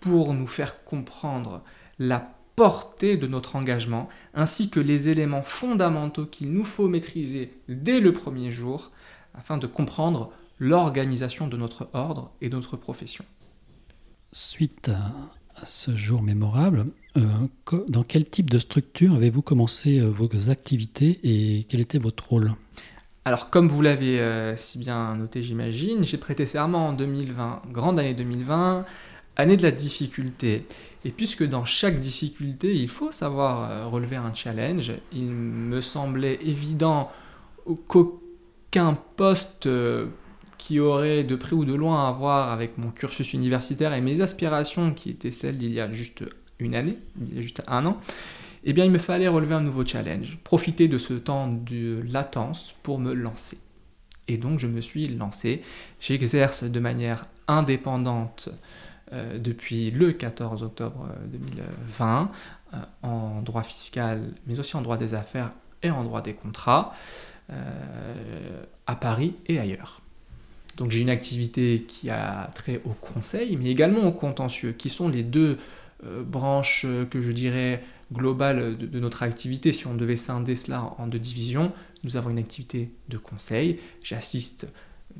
pour 0.00 0.32
nous 0.32 0.46
faire 0.46 0.84
comprendre 0.84 1.62
la 1.98 2.34
portée 2.54 3.16
de 3.16 3.26
notre 3.26 3.56
engagement, 3.56 4.08
ainsi 4.34 4.70
que 4.70 4.80
les 4.80 5.08
éléments 5.08 5.42
fondamentaux 5.42 6.26
qu'il 6.26 6.52
nous 6.52 6.64
faut 6.64 6.88
maîtriser 6.88 7.52
dès 7.68 8.00
le 8.00 8.12
premier 8.12 8.50
jour, 8.50 8.90
afin 9.34 9.58
de 9.58 9.66
comprendre 9.66 10.32
l'organisation 10.58 11.46
de 11.46 11.56
notre 11.56 11.88
ordre 11.92 12.32
et 12.40 12.48
de 12.48 12.56
notre 12.56 12.76
profession. 12.76 13.24
Suite 14.30 14.90
à, 14.90 15.64
ce 15.64 15.96
jour 15.96 16.22
mémorable, 16.22 16.86
euh, 17.16 17.22
dans 17.88 18.02
quel 18.02 18.28
type 18.28 18.50
de 18.50 18.58
structure 18.58 19.14
avez-vous 19.14 19.40
commencé 19.40 19.98
euh, 19.98 20.08
vos 20.08 20.50
activités 20.50 21.18
et 21.24 21.64
quel 21.64 21.80
était 21.80 21.98
votre 21.98 22.28
rôle? 22.28 22.52
Alors, 23.24 23.48
comme 23.48 23.68
vous 23.68 23.80
l'avez 23.80 24.20
euh, 24.20 24.54
si 24.56 24.78
bien 24.78 25.16
noté, 25.16 25.42
j'imagine, 25.42 26.04
j'ai 26.04 26.18
prêté 26.18 26.44
serment 26.44 26.88
en 26.88 26.92
2020, 26.92 27.62
grande 27.72 27.98
année 27.98 28.12
2020, 28.12 28.84
année 29.36 29.56
de 29.56 29.62
la 29.62 29.70
difficulté. 29.70 30.66
Et 31.06 31.10
puisque 31.10 31.46
dans 31.48 31.64
chaque 31.64 31.98
difficulté, 31.98 32.74
il 32.74 32.88
faut 32.88 33.10
savoir 33.10 33.90
relever 33.90 34.16
un 34.16 34.34
challenge, 34.34 34.92
il 35.12 35.30
me 35.30 35.80
semblait 35.80 36.38
évident 36.42 37.10
qu'aucun 37.86 38.98
poste 39.16 39.68
qui 40.58 40.80
aurait 40.80 41.24
de 41.24 41.36
près 41.36 41.54
ou 41.54 41.64
de 41.64 41.74
loin 41.74 42.08
à 42.08 42.12
voir 42.12 42.50
avec 42.50 42.76
mon 42.78 42.90
cursus 42.90 43.32
universitaire 43.32 43.94
et 43.94 44.00
mes 44.00 44.20
aspirations 44.20 44.92
qui 44.92 45.10
étaient 45.10 45.30
celles 45.30 45.56
d'il 45.56 45.72
y 45.72 45.80
a 45.80 45.90
juste 45.90 46.24
une 46.58 46.74
année, 46.74 46.98
il 47.20 47.36
y 47.36 47.38
a 47.38 47.42
juste 47.42 47.62
un 47.68 47.86
an, 47.86 47.98
eh 48.64 48.72
bien 48.72 48.84
il 48.84 48.90
me 48.90 48.98
fallait 48.98 49.28
relever 49.28 49.54
un 49.54 49.62
nouveau 49.62 49.86
challenge, 49.86 50.38
profiter 50.44 50.88
de 50.88 50.98
ce 50.98 51.14
temps 51.14 51.48
de 51.48 52.02
latence 52.10 52.74
pour 52.82 52.98
me 52.98 53.14
lancer. 53.14 53.58
Et 54.26 54.36
donc 54.36 54.58
je 54.58 54.66
me 54.66 54.80
suis 54.80 55.08
lancé, 55.08 55.62
j'exerce 56.00 56.64
de 56.64 56.80
manière 56.80 57.26
indépendante 57.46 58.50
euh, 59.12 59.38
depuis 59.38 59.90
le 59.90 60.12
14 60.12 60.62
octobre 60.62 61.08
2020 61.28 62.30
euh, 62.74 62.76
euh, 62.76 62.82
en 63.02 63.40
droit 63.40 63.62
fiscal, 63.62 64.34
mais 64.46 64.60
aussi 64.60 64.76
en 64.76 64.82
droit 64.82 64.98
des 64.98 65.14
affaires 65.14 65.52
et 65.82 65.90
en 65.90 66.04
droit 66.04 66.20
des 66.20 66.34
contrats, 66.34 66.92
à 68.86 68.96
Paris 68.96 69.34
et 69.46 69.58
ailleurs. 69.58 70.02
Donc 70.78 70.92
j'ai 70.92 71.00
une 71.00 71.10
activité 71.10 71.84
qui 71.86 72.08
a 72.08 72.50
trait 72.54 72.80
au 72.84 72.90
conseil, 72.90 73.56
mais 73.56 73.68
également 73.68 74.04
au 74.04 74.12
contentieux, 74.12 74.72
qui 74.72 74.88
sont 74.88 75.08
les 75.08 75.24
deux 75.24 75.58
euh, 76.04 76.22
branches 76.22 76.84
euh, 76.86 77.04
que 77.04 77.20
je 77.20 77.32
dirais 77.32 77.82
globales 78.12 78.76
de, 78.76 79.00
notre 79.00 79.24
activité. 79.24 79.72
Si 79.72 79.88
on 79.88 79.94
devait 79.94 80.16
scinder 80.16 80.54
cela 80.54 80.94
en 80.98 81.08
deux 81.08 81.18
divisions, 81.18 81.72
nous 82.04 82.16
avons 82.16 82.30
une 82.30 82.38
activité 82.38 82.92
de 83.08 83.18
conseil. 83.18 83.80
J'assiste 84.04 84.68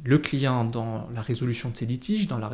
le 0.05 0.19
client 0.19 0.65
dans 0.65 1.09
la 1.13 1.23
résolution 1.23 1.71
de 1.71 1.77
ses 1.77 1.87
litiges, 1.87 2.29
dans 2.29 2.39
la, 2.39 2.51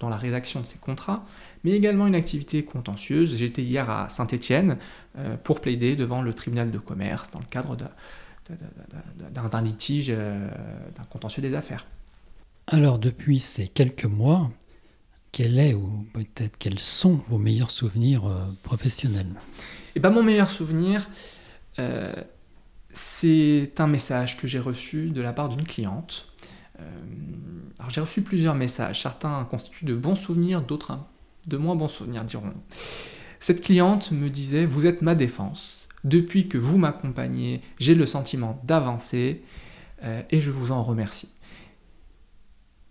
dans 0.00 0.08
la 0.08 0.16
rédaction 0.16 0.60
de 0.60 0.66
ses 0.66 0.78
contrats, 0.78 1.24
mais 1.62 1.70
également 1.70 2.08
une 2.08 2.16
activité 2.16 2.64
contentieuse. 2.64 3.36
J'étais 3.36 3.62
hier 3.62 3.88
à 3.88 4.08
Saint-Étienne 4.08 4.78
euh, 5.16 5.36
pour 5.36 5.60
plaider 5.60 5.94
devant 5.94 6.22
le 6.22 6.34
tribunal 6.34 6.72
de 6.72 6.78
commerce 6.78 7.30
dans 7.30 7.38
le 7.38 7.46
cadre 7.46 7.76
d'un 9.30 9.62
litige, 9.62 10.08
d'un 10.08 11.04
contentieux 11.08 11.40
des 11.40 11.54
affaires. 11.54 11.86
Alors 12.70 12.98
depuis 12.98 13.40
ces 13.40 13.66
quelques 13.66 14.04
mois, 14.04 14.50
quel 15.32 15.58
est 15.58 15.72
ou 15.72 16.04
peut-être 16.12 16.58
quels 16.58 16.78
sont 16.78 17.22
vos 17.30 17.38
meilleurs 17.38 17.70
souvenirs 17.70 18.26
euh, 18.26 18.44
professionnels? 18.62 19.32
Eh 19.94 20.00
ben 20.00 20.10
mon 20.10 20.22
meilleur 20.22 20.50
souvenir, 20.50 21.08
euh, 21.78 22.12
c'est 22.90 23.72
un 23.78 23.86
message 23.86 24.36
que 24.36 24.46
j'ai 24.46 24.58
reçu 24.58 25.08
de 25.08 25.22
la 25.22 25.32
part 25.32 25.48
d'une 25.48 25.66
cliente. 25.66 26.28
Euh, 26.78 26.82
j'ai 27.88 28.02
reçu 28.02 28.20
plusieurs 28.20 28.54
messages, 28.54 29.00
certains 29.00 29.44
constituent 29.44 29.86
de 29.86 29.94
bons 29.94 30.16
souvenirs, 30.16 30.60
d'autres 30.60 30.98
de 31.46 31.56
moins 31.56 31.74
bons 31.74 31.88
souvenirs, 31.88 32.24
diront. 32.24 32.52
Cette 33.40 33.62
cliente 33.62 34.12
me 34.12 34.28
disait 34.28 34.66
Vous 34.66 34.86
êtes 34.86 35.00
ma 35.00 35.14
défense. 35.14 35.88
Depuis 36.04 36.48
que 36.48 36.58
vous 36.58 36.76
m'accompagnez, 36.76 37.62
j'ai 37.78 37.94
le 37.94 38.04
sentiment 38.04 38.60
d'avancer 38.64 39.42
et 40.30 40.40
je 40.40 40.52
vous 40.52 40.70
en 40.70 40.84
remercie 40.84 41.28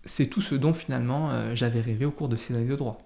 c'est 0.08 0.28
tout 0.28 0.42
ce 0.42 0.56
dont 0.56 0.74
finalement 0.74 1.32
euh, 1.32 1.54
j'avais 1.54 1.82
rêvé 1.82 2.06
au 2.06 2.12
cours 2.12 2.30
de 2.30 2.36
ces 2.36 2.56
années 2.56 2.66
de 2.66 2.76
droit. 2.76 2.98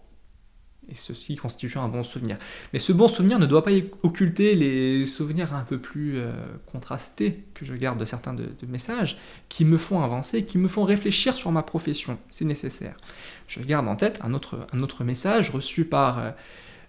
Et 0.89 0.95
ceci 0.95 1.35
constitue 1.35 1.77
un 1.77 1.87
bon 1.87 2.03
souvenir. 2.03 2.37
Mais 2.73 2.79
ce 2.79 2.91
bon 2.91 3.07
souvenir 3.07 3.39
ne 3.39 3.45
doit 3.45 3.63
pas 3.63 3.71
occulter 4.03 4.55
les 4.55 5.05
souvenirs 5.05 5.53
un 5.53 5.61
peu 5.61 5.77
plus 5.77 6.17
euh, 6.17 6.33
contrastés 6.65 7.45
que 7.53 7.65
je 7.65 7.75
garde 7.75 7.99
de 7.99 8.05
certains 8.05 8.33
de, 8.33 8.49
messages, 8.67 9.17
qui 9.47 9.63
me 9.63 9.77
font 9.77 10.01
avancer, 10.01 10.43
qui 10.43 10.57
me 10.57 10.67
font 10.67 10.83
réfléchir 10.83 11.35
sur 11.35 11.51
ma 11.51 11.61
profession. 11.61 12.17
C'est 12.29 12.45
nécessaire. 12.45 12.97
Je 13.47 13.61
garde 13.61 13.87
en 13.87 13.95
tête 13.95 14.19
un 14.23 14.33
autre, 14.33 15.03
message 15.03 15.51
reçu 15.51 15.85
par 15.85 16.33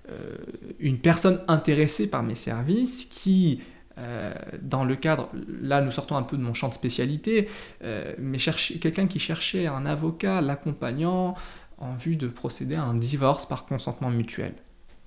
euh, 0.08 0.36
une 0.80 0.98
personne 0.98 1.40
intéressée 1.46 2.08
par 2.08 2.22
mes 2.22 2.34
services 2.34 3.04
qui 3.04 3.60
euh, 3.98 4.32
dans 4.60 4.84
le 4.84 4.96
cadre, 4.96 5.28
là 5.60 5.82
nous 5.82 5.90
sortons 5.90 6.16
un 6.16 6.22
peu 6.22 6.36
de 6.36 6.42
mon 6.42 6.54
champ 6.54 6.68
de 6.68 6.74
spécialité, 6.74 7.48
euh, 7.82 8.14
mais 8.18 8.38
quelqu'un 8.38 9.06
qui 9.06 9.18
cherchait 9.18 9.66
un 9.66 9.84
avocat 9.84 10.40
l'accompagnant 10.40 11.34
en 11.78 11.94
vue 11.94 12.16
de 12.16 12.28
procéder 12.28 12.74
à 12.74 12.84
un 12.84 12.94
divorce 12.94 13.46
par 13.46 13.66
consentement 13.66 14.10
mutuel, 14.10 14.54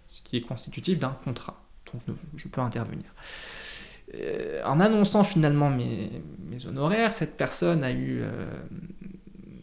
ce 0.08 0.22
qui 0.22 0.38
est 0.38 0.42
constitutif 0.42 1.00
d'un 1.00 1.18
contrat. 1.24 1.62
Donc 1.92 2.18
je 2.36 2.48
peux 2.48 2.62
intervenir. 2.62 3.06
Euh, 4.14 4.62
en 4.66 4.80
annonçant 4.80 5.24
finalement 5.24 5.72
mes, 5.72 6.12
mes, 6.48 6.68
honoraires, 6.68 7.12
cette 7.12 7.38
personne 7.38 7.84
a 7.84 7.92
eu 7.92 8.24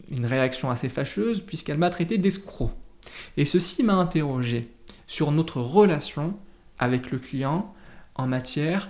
une 0.09 0.25
réaction 0.25 0.69
assez 0.69 0.89
fâcheuse 0.89 1.41
puisqu'elle 1.41 1.77
m'a 1.77 1.89
traité 1.89 2.17
d'escroc. 2.17 2.71
Et 3.37 3.45
ceci 3.45 3.83
m'a 3.83 3.95
interrogé 3.95 4.69
sur 5.07 5.31
notre 5.31 5.61
relation 5.61 6.37
avec 6.77 7.11
le 7.11 7.19
client 7.19 7.73
en 8.15 8.27
matière 8.27 8.89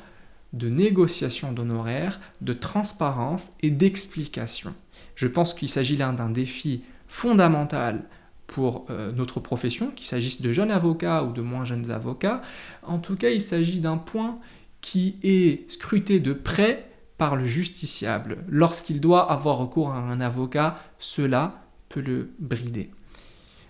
de 0.54 0.70
négociation 0.70 1.52
d'honoraires, 1.52 2.20
de 2.42 2.54
transparence 2.54 3.52
et 3.62 3.72
d'explication. 3.72 4.74
Je 5.16 5.28
pense 5.28 5.54
qu'il 5.54 5.70
s'agit 5.70 5.98
là 5.98 6.12
d'un 6.12 6.30
défi 6.30 6.84
fondamental 7.08 8.04
pour 8.48 8.86
euh, 8.90 9.12
notre 9.12 9.40
profession, 9.40 9.92
qu'il 9.92 10.06
s'agisse 10.06 10.42
de 10.42 10.52
jeunes 10.52 10.72
avocats 10.72 11.24
ou 11.24 11.34
de 11.34 11.42
moins 11.42 11.66
jeunes 11.66 11.92
avocats. 11.92 12.42
En 12.84 13.00
tout 13.00 13.16
cas, 13.16 13.30
il 13.30 13.42
s'agit 13.42 13.80
d'un 13.80 13.98
point 13.98 14.40
qui 14.82 15.18
est 15.24 15.70
scruté 15.72 16.20
de 16.20 16.34
près 16.34 16.90
par 17.18 17.36
le 17.36 17.46
justiciable. 17.46 18.44
Lorsqu'il 18.48 19.00
doit 19.00 19.32
avoir 19.32 19.58
recours 19.58 19.92
à 19.92 19.98
un 19.98 20.22
avocat, 20.22 20.78
cela 21.00 21.64
peut 21.90 22.02
le 22.02 22.32
brider. 22.40 22.92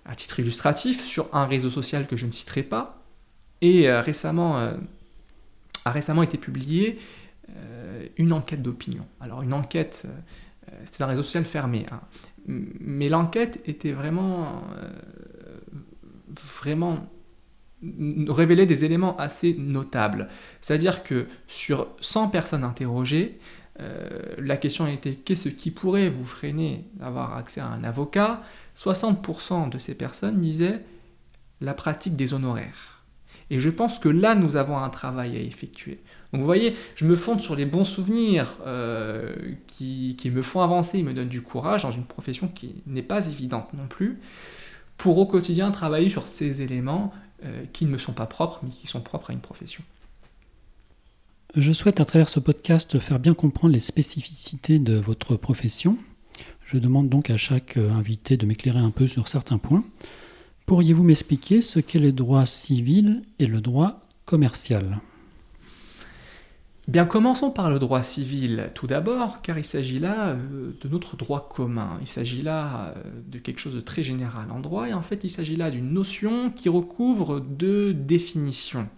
À 0.06 0.16
titre 0.16 0.40
illustratif, 0.40 1.04
sur 1.06 1.34
un 1.34 1.46
réseau 1.46 1.70
social 1.70 2.08
que 2.08 2.18
je 2.18 2.26
ne 2.26 2.32
citerai 2.32 2.64
pas, 2.64 3.04
et 3.62 3.88
euh, 3.88 4.02
récemment, 4.02 4.60
euh, 4.60 4.74
a 5.86 5.92
récemment 5.92 6.24
été 6.24 6.38
publiée 6.38 7.00
euh, 7.58 8.08
une 8.18 8.32
enquête 8.32 8.62
d'opinion. 8.62 9.06
Alors 9.20 9.42
une 9.42 9.54
enquête, 9.54 10.04
euh, 10.06 10.72
c'était 10.86 11.04
un 11.04 11.08
réseau 11.08 11.24
social 11.24 11.46
fermé, 11.46 11.86
hein. 11.92 12.02
mais 12.48 13.10
l'enquête 13.10 13.62
était 13.66 13.92
vraiment, 13.92 14.64
euh, 14.78 14.90
vraiment 16.56 17.10
révélait 18.30 18.66
des 18.66 18.86
éléments 18.86 19.18
assez 19.18 19.56
notables. 19.56 20.30
C'est-à-dire 20.62 21.04
que 21.04 21.28
sur 21.48 21.90
100 22.00 22.30
personnes 22.30 22.64
interrogées, 22.64 23.40
la 24.38 24.56
question 24.56 24.88
était 24.88 25.16
qu'est-ce 25.16 25.50
qui 25.50 25.70
pourrait 25.70 26.08
vous 26.08 26.24
freiner 26.24 26.86
d'avoir 26.94 27.36
accès 27.36 27.60
à 27.60 27.68
un 27.68 27.84
avocat? 27.84 28.42
60% 28.78 29.70
de 29.70 29.80
ces 29.80 29.96
personnes 29.96 30.40
disaient 30.40 30.80
la 31.60 31.74
pratique 31.74 32.16
des 32.16 32.34
honoraires. 32.34 32.93
Et 33.54 33.60
je 33.60 33.70
pense 33.70 34.00
que 34.00 34.10
là, 34.10 34.34
nous 34.34 34.56
avons 34.56 34.80
un 34.80 34.90
travail 34.90 35.38
à 35.38 35.40
effectuer. 35.40 36.00
Donc 36.32 36.42
vous 36.42 36.46
voyez, 36.48 36.74
je 36.96 37.06
me 37.06 37.16
fonde 37.16 37.40
sur 37.40 37.56
les 37.56 37.68
bons 37.68 37.86
souvenirs 37.86 38.58
euh, 38.66 39.32
qui, 39.68 40.18
me 40.34 40.42
font 40.42 40.62
avancer, 40.62 40.98
ils 40.98 41.06
me 41.06 41.14
donnent 41.14 41.30
du 41.30 41.44
courage 41.44 41.84
dans 41.84 41.92
une 41.92 42.06
profession 42.06 42.48
qui 42.48 42.74
n'est 42.88 43.04
pas 43.04 43.28
évidente 43.28 43.72
non 43.76 43.86
plus, 43.86 44.18
pour 44.98 45.20
au 45.20 45.28
quotidien 45.28 45.70
travailler 45.70 46.10
sur 46.10 46.26
ces 46.26 46.64
éléments 46.64 47.14
euh, 47.44 47.66
qui 47.74 47.86
ne 47.86 47.92
me 47.92 48.00
sont 48.00 48.14
pas 48.14 48.26
propres, 48.26 48.62
mais 48.64 48.72
qui 48.72 48.88
sont 48.88 49.02
propres 49.02 49.30
à 49.30 49.34
une 49.34 49.40
profession. 49.40 49.84
Je 51.56 51.74
souhaite 51.74 52.02
à 52.02 52.06
travers 52.06 52.30
ce 52.30 52.40
podcast 52.40 52.98
faire 52.98 53.20
bien 53.20 53.36
comprendre 53.36 53.76
les 53.76 53.80
spécificités 53.80 54.80
de 54.80 54.96
votre 54.96 55.36
profession. 55.36 55.96
Je 56.66 56.80
demande 56.80 57.08
donc 57.08 57.30
à 57.30 57.38
chaque 57.38 57.78
euh, 57.78 57.92
invité 57.92 58.36
de 58.36 58.48
m'éclairer 58.48 58.80
un 58.80 58.90
peu 58.90 59.06
sur 59.06 59.28
certains 59.28 59.60
points. 59.60 59.84
Pourriez-vous 60.66 61.04
m'expliquer 61.04 61.62
ce 61.62 61.80
qu'est 61.80 62.00
le 62.00 62.14
droit 62.14 62.46
civil 62.46 63.24
et 63.40 63.48
le 63.48 63.60
droit 63.60 64.02
commercial? 64.26 65.00
Bien, 66.88 67.06
commençons 67.06 67.50
par 67.50 67.70
le 67.70 67.80
droit 67.80 68.04
civil 68.04 68.68
tout 68.76 68.88
d'abord, 68.88 69.42
car 69.42 69.58
il 69.58 69.64
s'agit 69.64 70.00
là 70.00 70.30
euh, 70.30 70.72
de 70.82 70.90
notre 70.90 71.16
droit 71.16 71.48
commun. 71.50 71.98
Il 72.02 72.08
s'agit 72.08 72.42
là 72.42 72.94
euh, 72.98 73.22
de 73.26 73.40
quelque 73.40 73.60
chose 73.60 73.76
de 73.76 73.82
très 73.82 74.04
général 74.04 74.52
en 74.52 74.60
droit, 74.60 74.90
et 74.90 74.94
en 74.94 75.02
fait, 75.02 75.24
il 75.24 75.30
s'agit 75.30 75.56
là 75.56 75.72
d'une 75.72 75.92
notion 75.92 76.50
qui 76.50 76.68
recouvre 76.68 77.40
deux 77.40 77.94
définitions. 77.94 78.90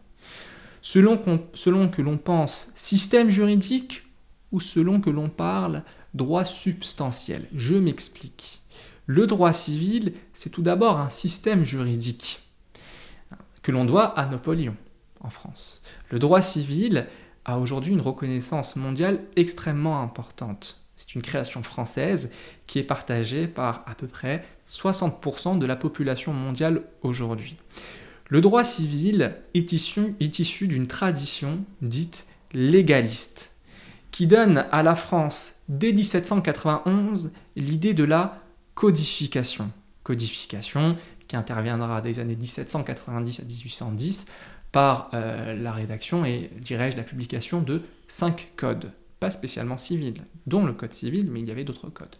Selon, 0.81 1.19
selon 1.53 1.87
que 1.89 2.01
l'on 2.01 2.17
pense 2.17 2.71
système 2.75 3.29
juridique 3.29 4.03
ou 4.51 4.59
selon 4.59 4.99
que 4.99 5.09
l'on 5.11 5.29
parle 5.29 5.83
droit 6.15 6.45
substantiel. 6.45 7.47
Je 7.53 7.75
m'explique. 7.75 8.61
Le 9.05 9.27
droit 9.27 9.53
civil, 9.53 10.13
c'est 10.33 10.49
tout 10.49 10.61
d'abord 10.61 10.99
un 10.99 11.09
système 11.09 11.63
juridique 11.63 12.41
que 13.61 13.71
l'on 13.71 13.85
doit 13.85 14.17
à 14.19 14.25
Napoléon 14.25 14.75
en 15.21 15.29
France. 15.29 15.81
Le 16.09 16.19
droit 16.19 16.41
civil, 16.41 17.07
a 17.45 17.59
aujourd'hui 17.59 17.93
une 17.93 18.01
reconnaissance 18.01 18.75
mondiale 18.75 19.21
extrêmement 19.35 20.01
importante. 20.01 20.81
C'est 20.97 21.13
une 21.13 21.21
création 21.21 21.61
française 21.61 22.31
qui 22.67 22.79
est 22.79 22.83
partagée 22.83 23.47
par 23.47 23.83
à 23.85 23.95
peu 23.95 24.07
près 24.07 24.43
60% 24.67 25.59
de 25.59 25.65
la 25.65 25.75
population 25.75 26.33
mondiale 26.33 26.81
aujourd'hui. 27.03 27.57
Le 28.27 28.41
droit 28.41 28.63
civil 28.63 29.35
est 29.53 29.71
issu, 29.71 30.67
d'une 30.67 30.87
tradition 30.87 31.63
dite 31.81 32.25
légaliste, 32.53 33.51
qui 34.09 34.25
donne 34.25 34.65
à 34.71 34.81
la 34.81 34.95
France, 34.95 35.59
dès 35.69 35.93
1791, 35.93 37.31
l'idée 37.55 37.93
de 37.93 38.03
la 38.03 38.41
codification. 38.75 39.71
Codification 40.03 40.95
qui 41.27 41.35
interviendra 41.35 42.01
des 42.01 42.19
années 42.19 42.35
1790 42.35 43.39
à 43.39 43.43
1810 43.43 44.25
par 44.71 45.09
euh, 45.13 45.55
la 45.55 45.71
rédaction 45.71 46.25
et, 46.25 46.51
dirais-je, 46.59 46.97
la 46.97 47.03
publication 47.03 47.61
de 47.61 47.81
cinq 48.07 48.51
codes, 48.55 48.91
pas 49.19 49.29
spécialement 49.29 49.77
civils, 49.77 50.21
dont 50.45 50.65
le 50.65 50.73
code 50.73 50.93
civil, 50.93 51.31
mais 51.31 51.39
il 51.39 51.47
y 51.47 51.51
avait 51.51 51.63
d'autres 51.63 51.89
codes. 51.89 52.17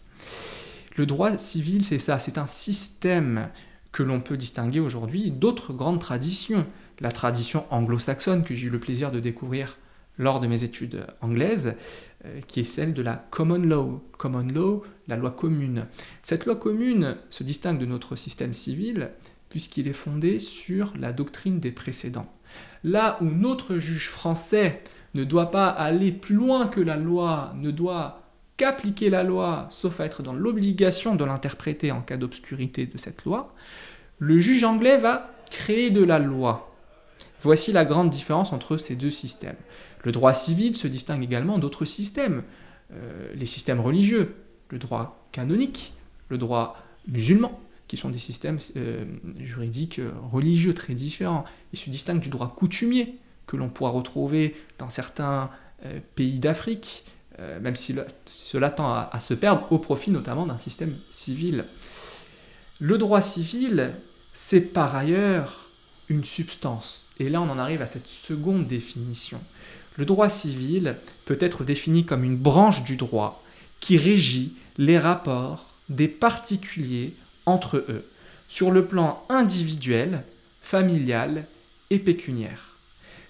Le 0.96 1.06
droit 1.06 1.36
civil, 1.36 1.84
c'est 1.84 1.98
ça, 1.98 2.18
c'est 2.18 2.38
un 2.38 2.46
système 2.46 3.48
que 3.92 4.02
l'on 4.02 4.20
peut 4.20 4.36
distinguer 4.36 4.80
aujourd'hui 4.80 5.30
d'autres 5.30 5.72
grandes 5.72 6.00
traditions. 6.00 6.66
La 7.00 7.12
tradition 7.12 7.66
anglo-saxonne 7.70 8.42
que 8.42 8.54
j'ai 8.54 8.68
eu 8.68 8.70
le 8.70 8.80
plaisir 8.80 9.12
de 9.12 9.20
découvrir 9.20 9.76
lors 10.18 10.40
de 10.40 10.46
mes 10.46 10.64
études 10.64 11.06
anglaises, 11.20 11.74
qui 12.48 12.60
est 12.60 12.64
celle 12.64 12.92
de 12.92 13.02
la 13.02 13.26
common 13.30 13.58
law. 13.58 14.02
Law, 14.54 14.82
la 15.06 15.16
loi 15.16 15.30
commune. 15.30 15.86
Cette 16.22 16.46
loi 16.46 16.56
commune 16.56 17.16
se 17.30 17.44
distingue 17.44 17.78
de 17.78 17.86
notre 17.86 18.16
système 18.16 18.54
civil 18.54 19.10
puisqu'il 19.48 19.88
est 19.88 19.92
fondé 19.92 20.38
sur 20.38 20.92
la 20.98 21.12
doctrine 21.12 21.60
des 21.60 21.72
précédents. 21.72 22.32
Là 22.84 23.18
où 23.20 23.26
notre 23.26 23.78
juge 23.78 24.08
français 24.08 24.82
ne 25.14 25.24
doit 25.24 25.50
pas 25.50 25.68
aller 25.68 26.12
plus 26.12 26.34
loin 26.34 26.66
que 26.66 26.80
la 26.80 26.96
loi, 26.96 27.54
ne 27.56 27.70
doit 27.70 28.22
qu'appliquer 28.56 29.10
la 29.10 29.22
loi, 29.22 29.66
sauf 29.70 30.00
à 30.00 30.04
être 30.04 30.22
dans 30.22 30.32
l'obligation 30.32 31.14
de 31.14 31.24
l'interpréter 31.24 31.92
en 31.92 32.00
cas 32.00 32.16
d'obscurité 32.16 32.86
de 32.86 32.98
cette 32.98 33.24
loi, 33.24 33.54
le 34.18 34.38
juge 34.40 34.64
anglais 34.64 34.96
va 34.96 35.30
créer 35.50 35.90
de 35.90 36.02
la 36.02 36.18
loi. 36.18 36.74
Voici 37.40 37.72
la 37.72 37.84
grande 37.84 38.10
différence 38.10 38.52
entre 38.52 38.76
ces 38.76 38.96
deux 38.96 39.10
systèmes. 39.10 39.56
Le 40.06 40.12
droit 40.12 40.34
civil 40.34 40.76
se 40.76 40.86
distingue 40.86 41.24
également 41.24 41.58
d'autres 41.58 41.84
systèmes, 41.84 42.44
euh, 42.92 43.32
les 43.34 43.44
systèmes 43.44 43.80
religieux, 43.80 44.36
le 44.68 44.78
droit 44.78 45.26
canonique, 45.32 45.94
le 46.28 46.38
droit 46.38 46.80
musulman, 47.08 47.60
qui 47.88 47.96
sont 47.96 48.10
des 48.10 48.18
systèmes 48.18 48.60
euh, 48.76 49.04
juridiques 49.40 49.98
euh, 49.98 50.12
religieux 50.22 50.74
très 50.74 50.94
différents. 50.94 51.44
Ils 51.72 51.78
se 51.80 51.90
distinguent 51.90 52.20
du 52.20 52.28
droit 52.28 52.54
coutumier 52.54 53.18
que 53.48 53.56
l'on 53.56 53.68
pourra 53.68 53.90
retrouver 53.90 54.54
dans 54.78 54.90
certains 54.90 55.50
pays 56.14 56.38
d'Afrique, 56.40 57.04
même 57.60 57.76
si 57.76 57.94
cela 58.24 58.70
tend 58.70 58.92
à, 58.92 59.20
se 59.20 59.34
perdre 59.34 59.70
au 59.70 59.78
profit 59.78 60.10
notamment 60.10 60.46
d'un 60.46 60.58
système 60.58 60.96
civil. 61.12 61.64
Le 62.80 62.98
droit 62.98 63.20
civil, 63.20 63.92
c'est 64.34 64.62
par 64.62 64.96
ailleurs 64.96 65.68
une 66.08 66.24
substance. 66.24 67.08
Et 67.20 67.28
là, 67.28 67.40
on 67.40 67.48
en 67.48 67.58
arrive 67.58 67.82
à 67.82 67.86
cette 67.86 68.08
seconde 68.08 68.66
définition. 68.66 69.40
Le 69.96 70.04
droit 70.04 70.28
civil 70.28 70.96
peut 71.24 71.38
être 71.40 71.64
défini 71.64 72.04
comme 72.04 72.24
une 72.24 72.36
branche 72.36 72.84
du 72.84 72.96
droit 72.96 73.42
qui 73.80 73.96
régit 73.96 74.54
les 74.78 74.98
rapports 74.98 75.72
des 75.88 76.08
particuliers 76.08 77.14
entre 77.46 77.78
eux, 77.78 78.04
sur 78.48 78.70
le 78.70 78.84
plan 78.84 79.22
individuel, 79.28 80.22
familial 80.60 81.44
et 81.90 81.98
pécuniaire. 81.98 82.76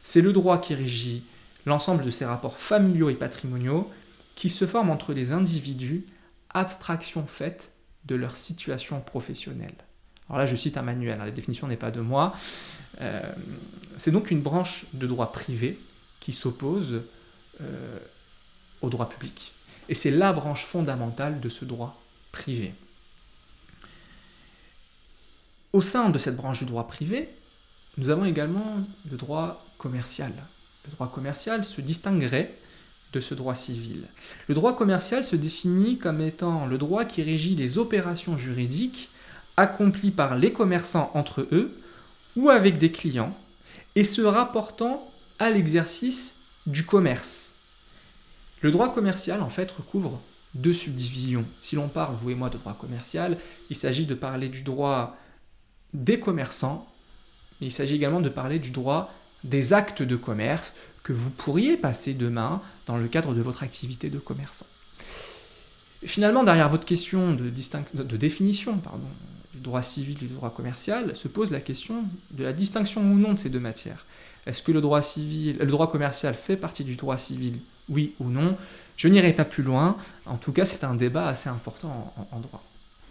C'est 0.03 0.23
le 0.23 0.33
droit 0.33 0.59
qui 0.59 0.75
régit 0.75 1.23
l'ensemble 1.67 2.05
de 2.05 2.11
ces 2.11 2.25
rapports 2.25 2.59
familiaux 2.59 3.11
et 3.11 3.15
patrimoniaux 3.15 3.91
qui 4.35 4.51
se 4.51 4.67
forment 4.67 4.91
entre 4.91 5.13
les 5.13 5.33
individus, 5.33 6.05
abstraction 6.51 7.27
faite 7.27 7.71
de 8.05 8.15
leur 8.15 8.37
situation 8.37 9.01
professionnelle. 9.01 9.75
Alors 10.29 10.39
là, 10.39 10.47
je 10.47 10.57
cite 10.57 10.77
un 10.77 10.83
manuel, 10.83 11.21
hein, 11.21 11.25
la 11.25 11.31
définition 11.31 11.67
n'est 11.67 11.77
pas 11.77 11.91
de 11.91 12.01
moi. 12.01 12.37
Euh, 13.01 13.21
c'est 13.97 14.11
donc 14.11 14.31
une 14.31 14.41
branche 14.41 14.87
de 14.93 15.07
droit 15.07 15.33
privé 15.33 15.79
qui 16.21 16.33
s'oppose 16.33 17.03
euh, 17.61 17.99
au 18.83 18.91
droit 18.91 19.09
public. 19.09 19.53
Et 19.89 19.95
c'est 19.95 20.11
la 20.11 20.33
branche 20.33 20.65
fondamentale 20.65 21.41
de 21.41 21.49
ce 21.49 21.65
droit 21.65 22.01
privé. 22.33 22.75
Au 25.73 25.83
sein 25.83 26.11
de 26.11 26.19
cette 26.19 26.37
branche 26.37 26.61
du 26.61 26.65
droit 26.65 26.89
privé, 26.89 27.29
nous 27.99 28.11
avons 28.11 28.25
également 28.25 28.85
le 29.11 29.17
droit 29.17 29.65
commercial. 29.79 30.33
Le 30.87 30.93
droit 30.93 31.11
commercial 31.11 31.65
se 31.65 31.81
distinguerait 31.81 32.55
de 33.13 33.21
ce 33.21 33.35
droit 33.35 33.55
civil. 33.55 34.03
Le 34.49 34.55
droit 34.55 34.77
commercial 34.77 35.25
se 35.25 35.37
définit 35.37 35.99
comme 35.99 36.21
étant 36.21 36.67
le 36.67 36.79
droit 36.79 37.05
qui 37.05 37.23
régit 37.23 37.55
les 37.55 37.79
opérations 37.79 38.37
juridiques 38.37 39.09
accomplies 39.57 40.11
par 40.11 40.37
les 40.37 40.53
commerçants 40.53 41.11
entre 41.15 41.47
eux 41.53 41.75
ou 42.37 42.51
avec 42.51 42.79
des 42.79 42.93
clients 42.93 43.37
et 43.95 44.05
se 44.05 44.21
rapportant 44.21 45.11
à 45.39 45.51
l'exercice 45.51 46.35
du 46.67 46.85
commerce. 46.85 47.53
Le 48.61 48.71
droit 48.71 48.93
commercial, 48.93 49.43
en 49.43 49.51
fait, 49.51 49.71
recouvre 49.71 50.21
deux 50.55 50.73
subdivisions. 50.73 51.45
Si 51.61 51.77
l'on 51.77 51.89
parle, 51.89 52.17
vous 52.21 52.31
et 52.31 52.35
moi, 52.35 52.51
de 52.51 52.59
droit 52.59 52.75
commercial, 52.75 53.39
il 53.71 53.77
s'agit 53.77 54.07
de 54.07 54.15
parler 54.15 54.49
du 54.49 54.63
droit 54.63 55.17
des 55.93 56.19
commerçants. 56.19 56.91
Il 57.61 57.73
s'agit 57.73 57.95
également 57.95 58.21
de 58.21 58.29
parler 58.29 58.59
du 58.59 58.71
droit 58.71 59.13
des 59.45 59.73
actes 59.73 60.03
de 60.03 60.17
commerce 60.17 60.73
que 61.03 61.13
vous 61.13 61.31
pourriez 61.31 61.77
passer 61.77 62.15
demain 62.15 62.61
dans 62.87 62.97
le 62.97 63.07
cadre 63.07 63.35
de 63.35 63.41
votre 63.41 63.63
activité 63.63 64.11
de 64.11 64.19
commerçant. 64.19 64.67
Finalement, 66.05 66.43
derrière 66.43 66.69
votre 66.69 66.85
question 66.85 67.33
de, 67.33 67.49
définition 68.17 68.81
du 69.55 69.61
droit 69.61 69.83
civil 69.83 70.17
et 70.23 70.27
du 70.27 70.35
droit 70.35 70.51
commercial, 70.51 71.17
se 71.17 71.29
pose 71.29 71.51
la 71.51 71.61
question 71.61 72.05
de 72.33 72.45
la 72.45 72.53
distinction 72.53 73.03
ou 73.03 73.17
non 73.17 73.35
de 73.35 73.39
ces 73.39 73.49
deux 73.49 73.61
matières. 73.61 74.05
Est-ce 74.47 74.63
que 74.63 74.73
le 74.73 74.81
droit, 74.81 75.03
civil, 75.03 75.57
le 75.59 75.67
droit 75.67 75.91
commercial 75.91 76.35
fait 76.35 76.57
partie 76.57 76.85
du 76.85 76.97
droit 76.97 77.19
civil 77.19 77.59
Oui 77.89 78.15
ou 78.21 78.29
non? 78.29 78.57
Je 78.97 79.09
n'irai 79.09 79.33
pas 79.33 79.45
plus 79.45 79.63
loin. 79.63 79.97
En 80.25 80.37
tout 80.37 80.53
cas, 80.53 80.65
c'est 80.65 80.85
un 80.85 80.95
débat 80.95 81.27
assez 81.29 81.49
important 81.49 82.15
en 82.31 82.41
droit. 82.41 82.63